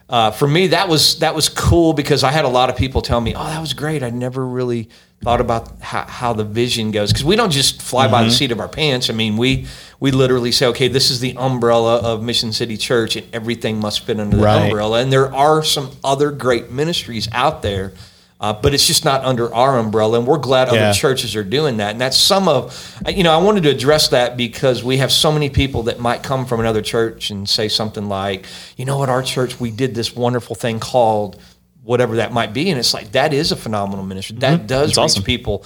uh, 0.09 0.31
for 0.31 0.47
me, 0.47 0.69
that 0.69 0.89
was 0.89 1.19
that 1.21 1.35
was 1.35 1.49
cool 1.49 1.93
because 1.95 2.23
I 2.23 2.31
had 2.31 2.45
a 2.45 2.49
lot 2.49 2.69
of 2.71 2.77
people 2.77 3.01
tell 3.01 3.21
me, 3.21 3.35
"Oh, 3.35 3.43
that 3.45 3.61
was 3.61 3.73
great. 3.73 4.03
I 4.03 4.11
never 4.11 4.47
really 4.47 4.91
thought 5.25 5.41
about 5.41 5.71
how, 5.81 6.05
how 6.05 6.33
the 6.33 6.45
vision 6.45 6.91
goes." 6.91 7.11
Because 7.11 7.25
we 7.25 7.35
don't 7.37 7.51
just 7.51 7.83
fly 7.83 8.07
by 8.07 8.23
the 8.23 8.29
Mm-hmm. 8.29 8.35
seat 8.37 8.53
of 8.53 8.61
our 8.61 8.69
pants. 8.69 9.11
I 9.11 9.13
mean, 9.15 9.37
we 9.37 9.67
we 10.01 10.11
literally 10.11 10.53
say, 10.53 10.67
"Okay, 10.67 10.89
this 10.89 11.11
is 11.11 11.21
the 11.21 11.35
umbrella 11.37 11.97
of 11.99 12.23
Mission 12.23 12.53
City 12.53 12.77
Church, 12.77 13.17
and 13.17 13.27
everything 13.33 13.81
must 13.81 14.05
fit 14.05 14.21
under 14.21 14.37
the 14.37 14.43
umbrella." 14.65 15.01
And 15.01 15.13
there 15.13 15.35
are 15.35 15.65
some 15.65 15.91
other 16.05 16.31
great 16.31 16.71
ministries 16.71 17.29
out 17.33 17.63
there. 17.63 17.93
Uh, 18.41 18.53
but 18.53 18.75
it's 18.75 18.87
just 18.87 19.05
not 19.07 19.25
under 19.25 19.55
our 19.55 19.79
umbrella, 19.79 20.19
and 20.19 20.27
we're 20.27 20.37
glad 20.37 20.67
Yeah. 20.71 20.89
other 20.91 20.93
churches 20.93 21.35
are 21.35 21.45
doing 21.45 21.79
that. 21.79 21.93
And 21.93 22.01
that's 22.01 22.19
some 22.19 22.47
of, 22.47 22.75
you 23.09 23.23
know, 23.23 23.33
I 23.33 23.39
wanted 23.39 23.63
to 23.63 23.71
address 23.71 24.09
that 24.09 24.37
because 24.37 24.85
we 24.85 24.99
have 24.99 25.11
so 25.11 25.33
many 25.33 25.49
people 25.49 25.85
that 25.85 25.99
might 25.99 26.23
come 26.23 26.45
from 26.45 26.61
another 26.61 26.83
church 26.83 27.31
and 27.31 27.49
say 27.49 27.69
something 27.69 28.07
like, 28.09 28.45
you 28.77 28.85
know 28.85 28.99
what, 28.99 29.09
our 29.09 29.23
church, 29.23 29.61
we 29.61 29.71
did 29.71 29.95
this 29.95 30.15
wonderful 30.15 30.57
thing 30.57 30.79
called 30.79 31.37
whatever 31.85 32.17
that 32.17 32.33
might 32.33 32.53
be. 32.53 32.71
And 32.71 32.79
it's 32.79 32.95
like, 32.95 33.13
that 33.13 33.33
is 33.33 33.53
a 33.53 33.57
phenomenal 33.57 34.05
ministry. 34.05 34.37
That 34.39 34.59
mm-hmm. 34.59 34.67
does 34.67 34.91
It's 34.91 34.99
reach 34.99 35.05
awesome. 35.05 35.23
people. 35.23 35.65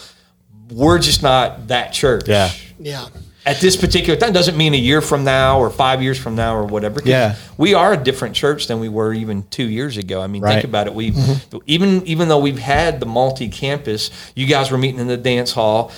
We're 0.71 0.99
just 0.99 1.23
not 1.23 1.69
that 1.69 1.93
church. 1.93 2.29
Yeah. 2.29 2.51
Yeah. 2.79 3.07
At 3.47 3.61
this 3.61 3.77
particular 3.77 4.19
time 4.19 4.35
doesn't 4.35 4.59
mean 4.59 4.75
a 4.75 4.79
year 4.79 5.01
from 5.01 5.25
now 5.25 5.59
or 5.59 5.71
five 5.71 6.03
years 6.03 6.19
from 6.19 6.35
now 6.35 6.55
or 6.55 6.65
whatever. 6.65 7.01
Yeah. 7.03 7.37
we 7.57 7.73
are 7.73 7.95
a 7.95 7.97
different 7.97 8.35
church 8.35 8.67
than 8.67 8.79
we 8.79 8.91
were 8.91 9.15
even 9.15 9.45
two 9.45 9.67
years 9.67 9.97
ago. 9.97 10.21
I 10.21 10.27
mean, 10.27 10.43
Right. 10.43 10.55
think 10.55 10.65
about 10.65 10.87
it. 10.87 10.95
We 10.95 11.13
mm-hmm. 11.13 11.59
even 11.67 12.07
even 12.07 12.29
though 12.29 12.41
we've 12.41 12.59
had 12.59 13.01
the 13.01 13.07
multi-campus, 13.07 14.11
you 14.35 14.47
guys 14.47 14.71
were 14.71 14.77
meeting 14.77 15.01
in 15.01 15.07
the 15.07 15.17
dance 15.17 15.53
hall. 15.53 15.93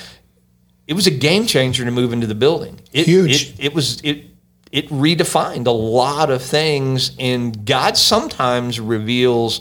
It 0.86 0.94
was 0.94 1.08
a 1.08 1.10
game 1.10 1.46
changer 1.46 1.84
to 1.84 1.90
move 1.90 2.12
into 2.12 2.28
the 2.28 2.34
building. 2.36 2.78
It, 2.92 3.06
Huge. 3.06 3.50
It, 3.58 3.64
it 3.66 3.74
was 3.74 4.00
it 4.02 4.26
it 4.70 4.88
redefined 4.88 5.66
a 5.66 5.72
lot 5.72 6.30
of 6.30 6.42
things, 6.42 7.16
and 7.18 7.64
God 7.66 7.96
sometimes 7.96 8.78
reveals 8.78 9.60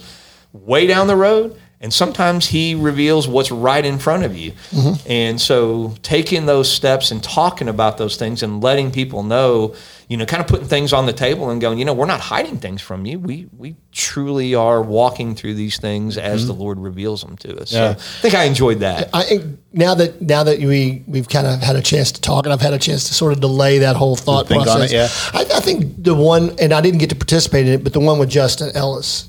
way 0.53 0.87
down 0.87 1.07
the 1.07 1.15
road. 1.15 1.59
And 1.81 1.93
sometimes 1.93 2.45
he 2.45 2.75
reveals 2.75 3.25
what's 3.25 3.51
right 3.51 3.85
in 3.85 3.99
front 3.99 4.25
of 4.25 4.35
you. 4.35 4.51
Mm-hmm. 4.71 5.09
And 5.09 5.39
so 5.39 5.95
taking 6.01 6.45
those 6.45 6.69
steps 6.69 7.09
and 7.11 7.23
talking 7.23 7.69
about 7.69 7.97
those 7.97 8.17
things 8.17 8.43
and 8.43 8.61
letting 8.61 8.91
people 8.91 9.23
know, 9.23 9.75
you 10.09 10.17
know, 10.17 10.25
kind 10.25 10.41
of 10.41 10.47
putting 10.47 10.67
things 10.67 10.91
on 10.91 11.05
the 11.05 11.13
table 11.13 11.49
and 11.51 11.61
going, 11.61 11.79
you 11.79 11.85
know, 11.85 11.93
we're 11.93 12.05
not 12.05 12.19
hiding 12.19 12.57
things 12.57 12.81
from 12.81 13.05
you. 13.05 13.17
We 13.17 13.47
we 13.57 13.77
truly 13.93 14.55
are 14.55 14.81
walking 14.81 15.35
through 15.35 15.53
these 15.53 15.77
things 15.79 16.17
as 16.17 16.41
mm-hmm. 16.41 16.47
the 16.47 16.53
Lord 16.55 16.79
reveals 16.79 17.21
them 17.21 17.37
to 17.37 17.61
us. 17.61 17.71
Yeah. 17.71 17.93
So 17.93 17.99
I 17.99 18.21
think 18.23 18.33
I 18.33 18.43
enjoyed 18.43 18.79
that. 18.79 19.09
I 19.13 19.23
think 19.23 19.59
now 19.71 19.95
that 19.95 20.21
now 20.21 20.43
that 20.43 20.59
we 20.59 21.05
we've 21.07 21.29
kind 21.29 21.47
of 21.47 21.61
had 21.61 21.77
a 21.77 21.81
chance 21.81 22.11
to 22.11 22.19
talk, 22.19 22.45
and 22.45 22.51
I've 22.51 22.59
had 22.59 22.73
a 22.73 22.79
chance 22.79 23.07
to 23.07 23.13
sort 23.13 23.31
of 23.31 23.39
delay 23.39 23.77
that 23.77 23.95
whole 23.95 24.17
thought 24.17 24.49
Think 24.49 24.61
on 24.61 24.65
process. 24.65 24.91
it, 24.91 24.95
yeah. 24.95 25.39
I, 25.39 25.57
I 25.59 25.59
think 25.61 26.03
the 26.03 26.13
one, 26.13 26.57
and 26.59 26.73
I 26.73 26.81
didn't 26.81 26.99
get 26.99 27.09
to 27.11 27.15
participate 27.15 27.67
in 27.67 27.73
it, 27.73 27.85
but 27.85 27.93
the 27.93 28.01
one 28.01 28.19
with 28.19 28.29
Justin 28.29 28.75
Ellis, 28.75 29.28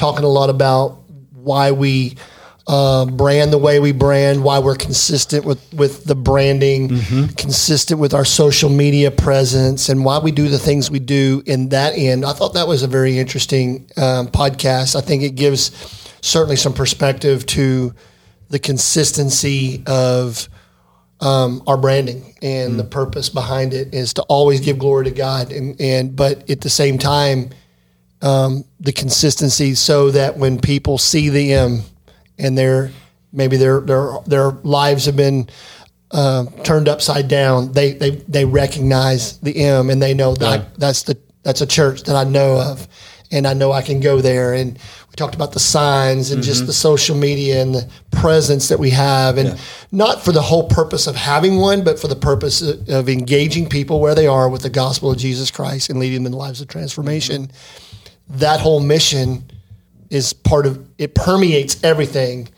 talking 0.00 0.24
a 0.24 0.28
lot 0.28 0.50
about 0.50 0.98
why 1.34 1.70
we 1.72 2.16
uh, 2.66 3.04
brand 3.04 3.52
the 3.52 3.58
way 3.58 3.80
we 3.80 3.92
brand, 3.92 4.42
why 4.44 4.58
we're 4.58 4.76
consistent 4.76 5.44
with 5.44 5.60
with 5.74 6.04
the 6.04 6.14
branding, 6.14 6.88
Mm-hmm. 6.88 7.34
consistent 7.34 8.00
with 8.00 8.14
our 8.14 8.24
social 8.24 8.70
media 8.70 9.10
presence, 9.10 9.88
and 9.88 10.04
why 10.04 10.18
we 10.18 10.30
do 10.32 10.48
the 10.48 10.58
things 10.58 10.90
we 10.90 10.98
do 11.00 11.42
in 11.46 11.68
that 11.70 11.94
end. 11.96 12.24
I 12.24 12.32
thought 12.32 12.54
that 12.54 12.66
was 12.68 12.82
a 12.82 12.86
very 12.88 13.18
interesting 13.18 13.90
um, 13.96 14.28
podcast. 14.28 14.96
I 14.96 15.00
think 15.00 15.22
it 15.22 15.34
gives 15.34 15.70
certainly 16.22 16.56
some 16.56 16.72
perspective 16.72 17.44
to 17.46 17.94
the 18.50 18.58
consistency 18.58 19.82
of 19.86 20.48
um, 21.20 21.62
our 21.66 21.76
branding 21.76 22.34
and 22.42 22.78
the 22.78 22.84
purpose 22.84 23.28
behind 23.28 23.74
it 23.74 23.92
is 23.94 24.14
to 24.14 24.22
always 24.22 24.60
give 24.60 24.78
glory 24.78 25.04
to 25.04 25.10
God 25.10 25.52
and 25.52 25.80
and 25.80 26.14
but 26.16 26.48
at 26.50 26.60
the 26.62 26.70
same 26.70 26.98
time 26.98 27.50
um, 28.22 28.64
the 28.78 28.92
consistency 28.92 29.74
so 29.74 30.10
that 30.10 30.36
when 30.36 30.60
people 30.60 30.98
see 30.98 31.28
the 31.28 31.52
M 31.52 31.82
and 32.38 32.56
their 32.56 32.90
maybe 33.32 33.56
their 33.56 33.80
their 33.80 34.18
their 34.26 34.50
lives 34.50 35.06
have 35.06 35.16
been 35.16 35.48
uh, 36.10 36.44
turned 36.64 36.88
upside 36.88 37.28
down 37.28 37.72
they 37.72 37.92
they 37.92 38.10
they 38.10 38.44
recognize 38.44 39.38
the 39.38 39.56
M 39.56 39.90
and 39.90 40.02
they 40.02 40.14
know 40.14 40.34
that 40.34 40.74
that's 40.76 41.04
the 41.04 41.16
that's 41.42 41.60
a 41.60 41.66
church 41.66 42.02
that 42.04 42.16
I 42.16 42.24
know 42.24 42.60
of 42.60 42.86
and 43.30 43.46
I 43.46 43.54
know 43.54 43.72
I 43.72 43.82
can 43.82 44.00
go 44.00 44.20
there. 44.20 44.54
And 44.54 44.74
we 44.74 45.14
talked 45.16 45.34
about 45.34 45.52
the 45.52 45.60
signs 45.60 46.30
and 46.30 46.42
just 46.42 46.66
the 46.66 46.72
social 46.72 47.16
media 47.16 47.62
and 47.62 47.74
the 47.74 47.88
presence 48.10 48.68
that 48.68 48.78
we 48.78 48.90
have. 48.90 49.38
And 49.38 49.58
not 49.92 50.24
for 50.24 50.32
the 50.32 50.42
whole 50.42 50.68
purpose 50.68 51.06
of 51.06 51.14
having 51.14 51.58
one 51.58 51.84
but 51.84 51.98
for 51.98 52.08
the 52.08 52.16
purpose 52.16 52.60
of, 52.62 52.88
of 52.88 53.08
engaging 53.08 53.68
people 53.68 54.00
where 54.00 54.14
they 54.14 54.26
are 54.26 54.48
with 54.48 54.62
the 54.62 54.70
gospel 54.70 55.10
of 55.10 55.18
Jesus 55.18 55.50
Christ 55.50 55.90
and 55.90 55.98
leading 55.98 56.24
them 56.24 56.32
in 56.32 56.38
lives 56.38 56.60
of 56.60 56.68
transformation 56.68 57.50
that 58.30 58.60
whole 58.60 58.80
mission 58.80 59.50
is 60.08 60.32
part 60.32 60.66
of 60.66 60.84
it 60.98 61.14
permeates 61.14 61.82
everything 61.84 62.48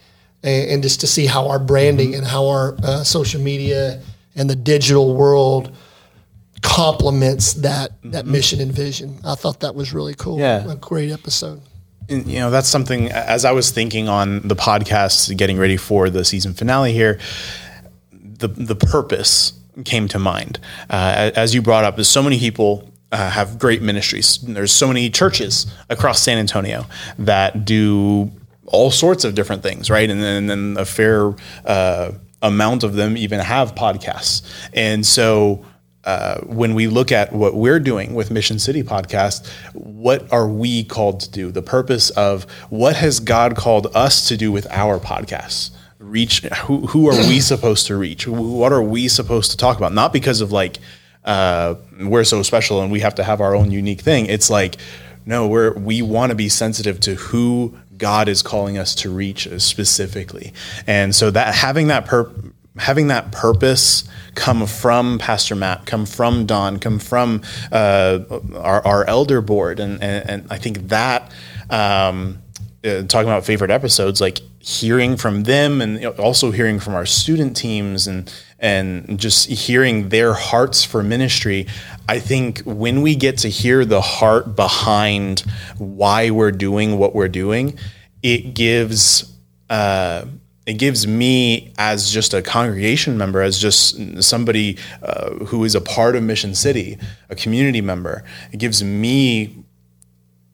and, 0.42 0.70
and 0.70 0.82
just 0.82 1.00
to 1.00 1.06
see 1.06 1.26
how 1.26 1.48
our 1.48 1.58
branding 1.58 2.14
and 2.14 2.26
how 2.26 2.48
our 2.48 2.76
uh, 2.82 3.04
social 3.04 3.40
media 3.40 4.00
and 4.35 4.48
the 4.48 4.56
digital 4.56 5.14
world 5.14 5.74
complements 6.62 7.54
that 7.54 7.90
that 8.04 8.26
mission 8.26 8.61
and 8.61 8.72
vision. 8.72 9.18
I 9.24 9.35
thought 9.35 9.61
that 9.61 9.74
was 9.74 9.92
really 9.92 10.14
cool. 10.14 10.38
Yeah. 10.38 10.70
a 10.70 10.76
great 10.76 11.11
episode. 11.11 11.61
And, 12.08 12.26
you 12.26 12.40
know 12.40 12.50
that's 12.50 12.68
something 12.68 13.12
as 13.12 13.44
i 13.44 13.52
was 13.52 13.70
thinking 13.70 14.08
on 14.08 14.40
the 14.40 14.56
podcast 14.56 15.35
getting 15.37 15.56
ready 15.56 15.76
for 15.76 16.11
the 16.11 16.24
season 16.24 16.52
finale 16.52 16.92
here 16.92 17.20
the 18.11 18.48
the 18.48 18.74
purpose 18.74 19.52
came 19.85 20.08
to 20.08 20.18
mind. 20.18 20.58
Uh, 20.90 21.30
as 21.35 21.54
you 21.54 21.62
brought 21.62 21.85
up 21.85 21.94
there's 21.94 22.08
so 22.08 22.22
many 22.22 22.38
people 22.38 22.91
uh, 23.12 23.31
have 23.31 23.59
great 23.59 23.83
ministries 23.83 24.38
there's 24.38 24.72
so 24.72 24.88
many 24.88 25.11
churches 25.11 25.72
across 25.88 26.20
san 26.20 26.38
antonio 26.38 26.85
that 27.18 27.64
do 27.64 28.31
all 28.66 28.90
sorts 28.90 29.25
of 29.25 29.35
different 29.35 29.62
things 29.62 29.90
right 29.90 30.11
and 30.11 30.22
then, 30.22 30.37
and 30.37 30.51
then 30.51 30.83
a 30.83 30.85
fair 30.85 31.35
uh, 31.66 32.11
amount 32.40 32.83
of 32.83 32.94
them 32.94 33.16
even 33.16 33.38
have 33.38 33.75
podcasts 33.75 34.42
and 34.72 35.07
so 35.07 35.64
uh, 36.05 36.40
when 36.40 36.75
we 36.75 36.88
look 36.88 37.12
at 37.12 37.33
what 37.33 37.55
we're 37.55 37.79
doing 37.79 38.14
with 38.14 38.31
Mission 38.31 38.59
City 38.59 38.83
Podcast, 38.83 39.48
what 39.72 40.31
are 40.33 40.48
we 40.48 40.83
called 40.83 41.20
to 41.20 41.31
do? 41.31 41.53
The 41.53 41.62
purpose 41.62 42.11
of 42.11 42.44
what 42.70 42.96
has 42.96 43.20
God 43.20 43.57
called 43.57 43.87
us 43.94 44.27
to 44.29 44.37
do 44.37 44.51
with 44.51 44.66
our 44.70 44.98
podcasts? 44.98 45.70
Reach 46.01 46.40
who? 46.40 46.87
Who 46.88 47.09
are 47.09 47.16
we 47.29 47.38
supposed 47.38 47.87
to 47.87 47.96
reach? 47.96 48.27
What 48.27 48.72
are 48.72 48.83
we 48.83 49.07
supposed 49.07 49.53
to 49.53 49.57
talk 49.57 49.77
about? 49.77 49.92
Not 49.92 50.12
because 50.12 50.40
of 50.40 50.51
like 50.51 50.79
uh, 51.24 51.74
we're 52.00 52.24
so 52.24 52.42
special 52.42 52.82
and 52.82 52.90
we 52.90 53.00
have 53.00 53.14
to 53.16 53.24
have 53.24 53.40
our 53.40 53.54
own 53.54 53.70
unique 53.70 54.00
thing. 54.00 54.26
It's 54.26 54.50
like 54.50 54.76
no, 55.24 55.46
we're 55.46 55.72
we 55.74 56.02
want 56.02 56.30
to 56.30 56.37
be 56.37 56.48
sensitive 56.48 56.98
to 57.00 57.14
who 57.14 57.76
God 57.96 58.28
is 58.28 58.42
calling 58.42 58.78
us 58.78 58.94
to 58.96 59.11
reach 59.11 59.48
specifically, 59.61 60.52
and 60.87 61.14
so 61.14 61.30
that 61.30 61.54
having 61.54 61.88
that 61.88 62.06
purpose 62.06 62.52
having 62.78 63.08
that 63.08 63.32
purpose 63.32 64.08
come 64.35 64.66
from 64.66 65.18
Pastor 65.18 65.54
Matt, 65.54 65.85
come 65.85 66.06
from 66.06 66.46
Don, 66.46 66.78
come 66.78 66.98
from 66.98 67.42
uh, 67.70 68.20
our, 68.56 68.85
our 68.87 69.04
elder 69.04 69.40
board, 69.40 69.78
and, 69.78 70.02
and 70.02 70.28
and 70.28 70.46
I 70.50 70.58
think 70.58 70.88
that 70.88 71.30
um, 71.70 72.42
uh, 72.85 73.02
talking 73.02 73.28
about 73.28 73.44
favorite 73.44 73.70
episodes, 73.70 74.20
like 74.20 74.40
hearing 74.58 75.16
from 75.16 75.44
them, 75.44 75.80
and 75.80 76.04
also 76.18 76.50
hearing 76.50 76.80
from 76.80 76.94
our 76.94 77.06
student 77.06 77.56
teams, 77.56 78.06
and 78.06 78.32
and 78.62 79.18
just 79.18 79.48
hearing 79.48 80.09
their 80.09 80.33
hearts 80.33 80.85
for 80.85 81.03
ministry. 81.03 81.66
I 82.09 82.20
think 82.20 82.61
when 82.61 83.03
we 83.03 83.16
get 83.16 83.38
to 83.38 83.48
hear 83.48 83.85
the 83.85 84.01
heart 84.01 84.55
behind 84.55 85.40
why 85.79 86.31
we're 86.31 86.53
doing 86.53 86.96
what 86.96 87.14
we're 87.14 87.29
doing, 87.29 87.77
it 88.22 88.55
gives. 88.55 89.37
Uh, 89.68 90.27
it 90.64 90.75
gives 90.75 91.09
me 91.09 91.72
as 91.77 92.12
just 92.12 92.35
a 92.35 92.40
congregation 92.40 93.18
member 93.18 93.42
as 93.42 93.59
just 93.59 94.22
somebody 94.22 94.79
uh, 95.03 95.31
who 95.46 95.64
is 95.64 95.75
a 95.75 95.81
part 95.81 96.14
of 96.14 96.22
mission 96.22 96.55
city 96.55 96.98
a 97.31 97.35
community 97.35 97.81
member 97.81 98.22
it 98.53 98.59
gives 98.59 98.85
me 98.85 99.64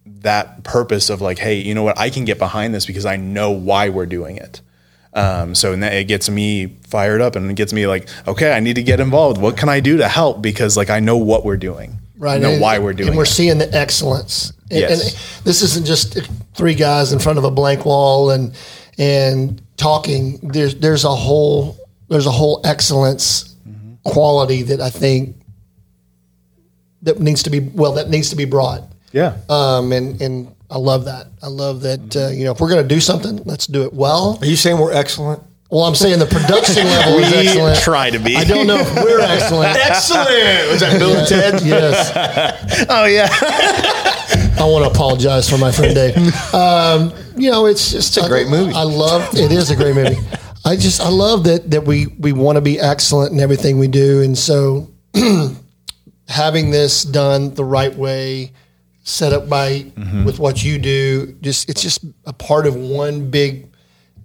that 0.07 0.65
purpose 0.65 1.11
of 1.11 1.21
like 1.21 1.39
hey 1.39 1.57
you 1.57 1.75
know 1.75 1.83
what 1.83 1.99
i 1.99 2.09
can 2.09 2.25
get 2.25 2.39
behind 2.39 2.75
this 2.75 2.87
because 2.87 3.05
i 3.05 3.17
know 3.17 3.51
why 3.51 3.91
we're 3.91 4.07
doing 4.07 4.39
it 4.39 4.63
um, 5.15 5.55
so 5.55 5.73
and 5.73 5.83
that- 5.83 5.93
it 5.95 6.05
gets 6.05 6.29
me 6.31 6.77
fired 6.89 7.21
up 7.21 7.37
and 7.37 7.51
it 7.51 7.55
gets 7.55 7.73
me 7.73 7.87
like 7.87 8.09
okay 8.27 8.53
i 8.53 8.61
need 8.61 8.75
to 8.77 8.83
get 8.83 9.01
involved. 9.01 9.41
What 9.41 9.57
can 9.57 9.69
i 9.69 9.81
do 9.81 9.97
to 9.99 10.09
help? 10.09 10.41
Because 10.43 10.77
like 10.77 10.91
i 10.91 11.01
know 11.01 11.17
what 11.17 11.45
we're 11.45 11.57
doing. 11.57 11.99
Right 12.19 12.35
I 12.35 12.39
know 12.39 12.51
and, 12.53 12.61
why 12.61 12.79
we're 12.81 12.95
doing 12.95 13.09
and 13.11 13.17
we're 13.17 13.23
it. 13.25 13.27
seeing 13.27 13.59
the 13.59 13.73
excellence. 13.75 14.53
And, 14.71 14.81
Yes. 14.81 14.91
and 15.39 15.45
this 15.45 15.63
isn't 15.63 15.87
just 15.87 16.19
three 16.55 16.75
guys 16.75 17.13
in 17.13 17.21
front 17.21 17.39
of 17.39 17.45
a 17.45 17.51
blank 17.51 17.85
wall 17.85 18.31
and 18.31 18.53
and 18.99 19.63
talking. 19.77 20.39
There's 20.43 20.75
there's 20.77 21.05
a 21.05 21.15
whole 21.15 21.77
there's 22.09 22.27
a 22.27 22.31
whole 22.33 22.61
excellence 22.65 23.45
Mm-hmm. 23.69 23.95
quality 24.05 24.63
that 24.63 24.81
i 24.81 24.89
think 24.91 25.37
that 27.03 27.21
needs 27.21 27.43
to 27.45 27.51
be 27.51 27.61
well 27.61 27.93
that 27.95 28.09
needs 28.11 28.31
to 28.31 28.37
be 28.37 28.45
brought. 28.45 28.83
Yeah. 29.13 29.37
Um 29.49 29.93
and 29.93 30.21
and 30.21 30.55
i 30.71 30.77
love 30.79 31.05
that 31.07 31.27
i 31.43 31.47
love 31.47 31.81
that 31.83 32.17
uh, 32.17 32.29
you 32.29 32.45
know 32.45 32.53
if 32.53 32.61
we're 32.61 32.69
going 32.71 32.83
to 32.87 32.95
do 32.95 33.01
something 33.01 33.41
let's 33.45 33.67
do 33.67 33.83
it 33.85 33.93
well 33.93 34.39
Are 34.41 34.47
you 34.47 34.57
saying 34.57 34.79
we're 34.79 34.93
excellent? 34.93 35.43
well 35.71 35.85
i'm 35.85 35.95
saying 35.95 36.19
the 36.19 36.27
production 36.27 36.85
level 36.97 37.19
is 37.21 37.31
we 37.31 37.37
excellent 37.39 37.79
try 37.81 38.11
to 38.11 38.19
be 38.19 38.37
i 38.37 38.45
don't 38.45 38.67
know 38.67 38.79
if 38.79 38.95
we're 38.97 39.21
excellent 39.37 39.77
Excellent. 39.77 40.71
Was 40.71 40.81
that 40.81 40.97
Bill 40.99 41.17
and 41.17 41.27
Ted? 41.29 41.63
yes 41.63 42.87
oh 42.91 43.05
yeah 43.07 43.29
I 44.61 44.65
want 44.65 44.85
to 44.85 44.91
apologize 44.91 45.49
for 45.49 45.57
my 45.57 45.71
friend 45.71 45.95
Dave. 45.95 46.17
Um, 46.53 47.13
you 47.37 47.49
know, 47.49 47.67
it's 47.67 47.93
just 47.93 48.17
It's 48.17 48.27
a 48.27 48.29
great 48.29 48.49
movie. 48.49 48.73
I 48.75 48.83
love 48.83 49.23
it. 49.35 49.53
Is 49.53 49.71
a 49.71 49.77
great 49.77 49.95
movie. 49.95 50.17
I 50.65 50.75
just 50.75 51.01
I 51.01 51.09
love 51.11 51.45
that 51.45 51.71
that 51.71 51.85
we 51.85 52.09
we 52.19 52.33
want 52.33 52.57
to 52.57 52.61
be 52.61 52.79
excellent 52.81 53.33
in 53.33 53.39
everything 53.39 53.79
we 53.79 53.87
do, 53.87 54.21
and 54.21 54.37
so 54.37 54.89
having 56.29 56.71
this 56.71 57.05
done 57.05 57.55
the 57.55 57.65
right 57.65 57.95
way, 57.95 58.53
set 59.09 59.33
up 59.33 59.49
by 59.49 59.91
with 60.25 60.39
what 60.39 60.63
you 60.63 60.79
do, 60.79 61.33
just 61.41 61.69
it's 61.69 61.83
just 61.83 62.05
a 62.27 62.33
part 62.33 62.67
of 62.67 62.77
one 62.77 63.31
big. 63.31 63.67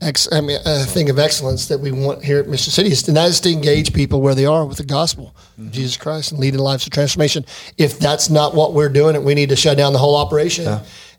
Ex, 0.02 0.28
I 0.34 0.41
mean, 0.41 0.60
a 0.65 0.84
thing 0.84 1.10
of 1.10 1.17
excellence 1.17 1.67
that 1.69 1.80
we 1.80 1.93
want 1.93 2.22
here 2.26 2.38
at 2.39 2.50
Mission 2.50 2.72
City 2.74 2.91
is, 2.91 3.08
and 3.08 3.15
that 3.15 3.30
is 3.30 3.39
to 3.41 3.50
engage 3.50 3.93
people 3.93 4.19
where 4.19 4.36
they 4.36 4.46
are 4.46 4.65
with 4.65 4.78
the 4.78 4.84
gospel 4.84 5.34
of 5.58 5.72
Jesus 5.72 5.96
Christ 5.96 6.32
and 6.32 6.41
leading 6.41 6.60
lives 6.60 6.86
of 6.86 6.91
transformation. 6.91 7.46
If 7.78 8.00
that's 8.00 8.30
not 8.30 8.54
what 8.54 8.74
we're 8.74 8.89
doing, 8.89 9.24
we 9.24 9.34
need 9.34 9.48
to 9.50 9.56
shut 9.56 9.78
down 9.78 9.93
the 9.93 10.00
whole 10.00 10.17
operation 10.17 10.67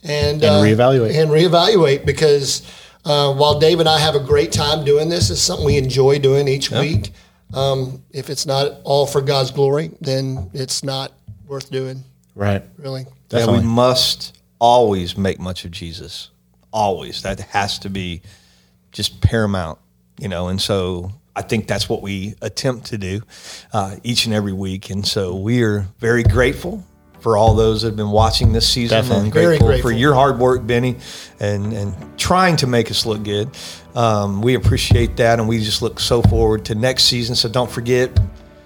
and, 0.02 0.44
uh, 0.44 0.60
reevaluate. 0.60 1.14
and 1.18 1.30
reevaluate 1.30 2.04
because 2.04 2.60
uh, 3.06 3.32
while 3.32 3.58
Dave 3.58 3.80
and 3.80 3.88
I 3.88 3.98
have 3.98 4.16
a 4.16 4.20
great 4.20 4.52
time 4.52 4.84
doing 4.84 5.08
this, 5.08 5.30
it's 5.30 5.40
something 5.40 5.64
we 5.64 5.78
enjoy 5.78 6.18
doing 6.18 6.46
each 6.46 6.70
week. 6.70 7.12
Um, 7.54 8.02
if 8.10 8.28
it's 8.28 8.44
not 8.44 8.80
all 8.84 9.06
for 9.06 9.22
God's 9.22 9.50
glory, 9.50 9.92
then 10.02 10.50
it's 10.52 10.84
not 10.84 11.12
worth 11.46 11.70
doing. 11.70 12.04
Right. 12.34 12.62
Really, 12.78 13.06
Yeah, 13.34 13.40
Definitely. 13.40 13.60
we 13.62 13.66
must 13.74 14.38
always 14.60 15.16
make 15.16 15.38
much 15.40 15.64
of 15.64 15.70
Jesus. 15.70 16.30
Always. 16.72 17.22
That 17.22 17.40
has 17.40 17.78
to 17.80 17.90
be 17.90 18.22
just 18.92 19.20
paramount, 19.20 19.78
you 20.18 20.28
know. 20.28 20.48
And 20.48 20.60
so 20.60 21.10
I 21.36 21.42
think 21.42 21.66
that's 21.66 21.88
what 21.88 22.00
we 22.02 22.34
attempt 22.42 22.86
to 22.86 22.98
do 22.98 23.22
uh, 23.72 23.96
each 24.02 24.26
and 24.26 24.34
every 24.34 24.52
week. 24.52 24.90
And 24.90 25.06
so 25.06 25.34
we 25.36 25.62
are 25.62 25.86
very 25.98 26.22
grateful 26.22 26.84
for 27.20 27.36
all 27.36 27.54
those 27.54 27.82
that 27.82 27.88
have 27.88 27.96
been 27.96 28.10
watching 28.10 28.52
this 28.52 28.68
season 28.68 28.98
Definitely. 28.98 29.24
and 29.24 29.32
Very 29.32 29.46
grateful, 29.46 29.66
grateful. 29.68 29.90
for 29.90 29.96
your 29.96 30.14
hard 30.14 30.38
work, 30.38 30.66
Benny, 30.66 30.96
and, 31.40 31.72
and 31.72 32.18
trying 32.18 32.56
to 32.56 32.66
make 32.66 32.90
us 32.90 33.06
look 33.06 33.22
good. 33.22 33.48
Um, 33.94 34.42
we 34.42 34.54
appreciate 34.54 35.16
that. 35.16 35.38
And 35.38 35.48
we 35.48 35.58
just 35.58 35.80
look 35.80 36.00
so 36.00 36.20
forward 36.22 36.66
to 36.66 36.74
next 36.74 37.04
season. 37.04 37.34
So 37.34 37.48
don't 37.48 37.70
forget, 37.70 38.10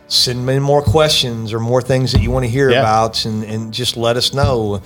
send 0.09 0.45
me 0.45 0.59
more 0.59 0.83
questions 0.83 1.53
or 1.53 1.61
more 1.61 1.81
things 1.83 2.13
that 2.13 2.21
you 2.23 2.31
want 2.31 2.45
to 2.45 2.51
hear 2.51 2.71
Yeah. 2.71 2.81
about 2.81 3.25
and, 3.25 3.45
and 3.45 3.73
just 3.73 3.97
let 3.97 4.17
us 4.17 4.33
know 4.33 4.83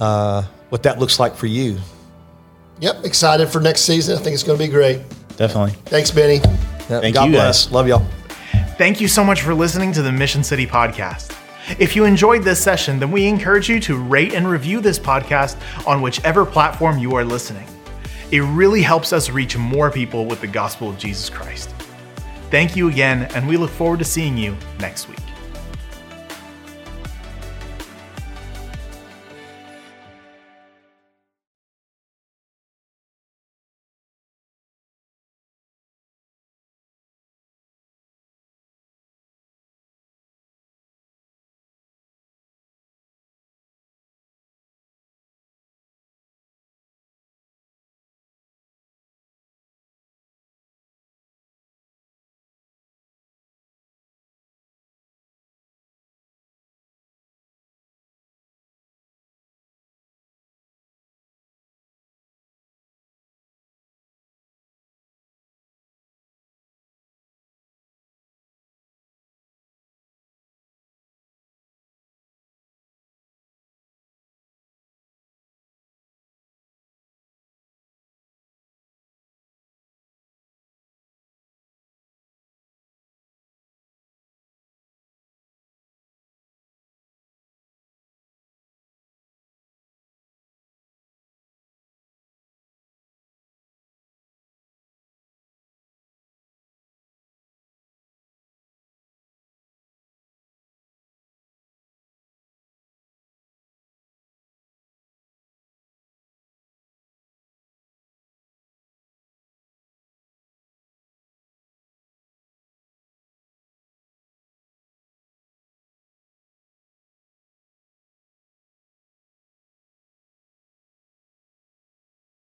uh, 0.00 0.42
what 0.68 0.82
that 0.84 0.98
looks 0.98 1.18
like 1.18 1.34
for 1.34 1.46
you. 1.46 1.78
yep. 2.80 3.04
Excited 3.04 3.48
for 3.48 3.60
next 3.60 3.82
season. 3.82 4.18
I 4.18 4.20
think 4.20 4.34
it's 4.34 4.42
going 4.42 4.58
to 4.58 4.64
be 4.64 4.70
great. 4.70 5.00
Definitely. 5.36 5.72
Thanks, 5.86 6.10
Benny. 6.10 6.36
Yeah, 6.88 7.00
Thank 7.00 7.14
God 7.14 7.24
you, 7.26 7.32
bless. 7.32 7.64
guys. 7.66 7.72
Love 7.72 7.88
y'all. 7.88 8.06
Thank 8.78 9.00
you 9.00 9.08
so 9.08 9.24
much 9.24 9.40
for 9.42 9.54
listening 9.54 9.92
to 9.92 10.02
the 10.02 10.12
Mission 10.12 10.44
City 10.44 10.66
podcast. 10.66 11.34
If 11.80 11.96
you 11.96 12.04
enjoyed 12.04 12.42
this 12.44 12.62
session, 12.62 12.98
then 13.00 13.10
we 13.10 13.26
encourage 13.26 13.68
you 13.68 13.80
to 13.80 13.96
rate 13.96 14.34
and 14.34 14.48
review 14.48 14.80
this 14.80 14.98
podcast 14.98 15.56
on 15.86 16.00
whichever 16.02 16.44
platform 16.46 16.98
you 16.98 17.16
are 17.16 17.24
listening. 17.24 17.66
It 18.30 18.40
really 18.40 18.82
helps 18.82 19.12
us 19.12 19.30
reach 19.30 19.56
more 19.56 19.90
people 19.90 20.26
with 20.26 20.40
the 20.40 20.46
gospel 20.46 20.90
of 20.90 20.98
Jesus 20.98 21.28
Christ. 21.30 21.70
Thank 22.50 22.76
you 22.76 22.88
again, 22.88 23.24
and 23.34 23.46
we 23.48 23.56
look 23.56 23.70
forward 23.70 23.98
to 23.98 24.04
seeing 24.04 24.36
you 24.38 24.56
next 24.78 25.08
week. 25.08 25.25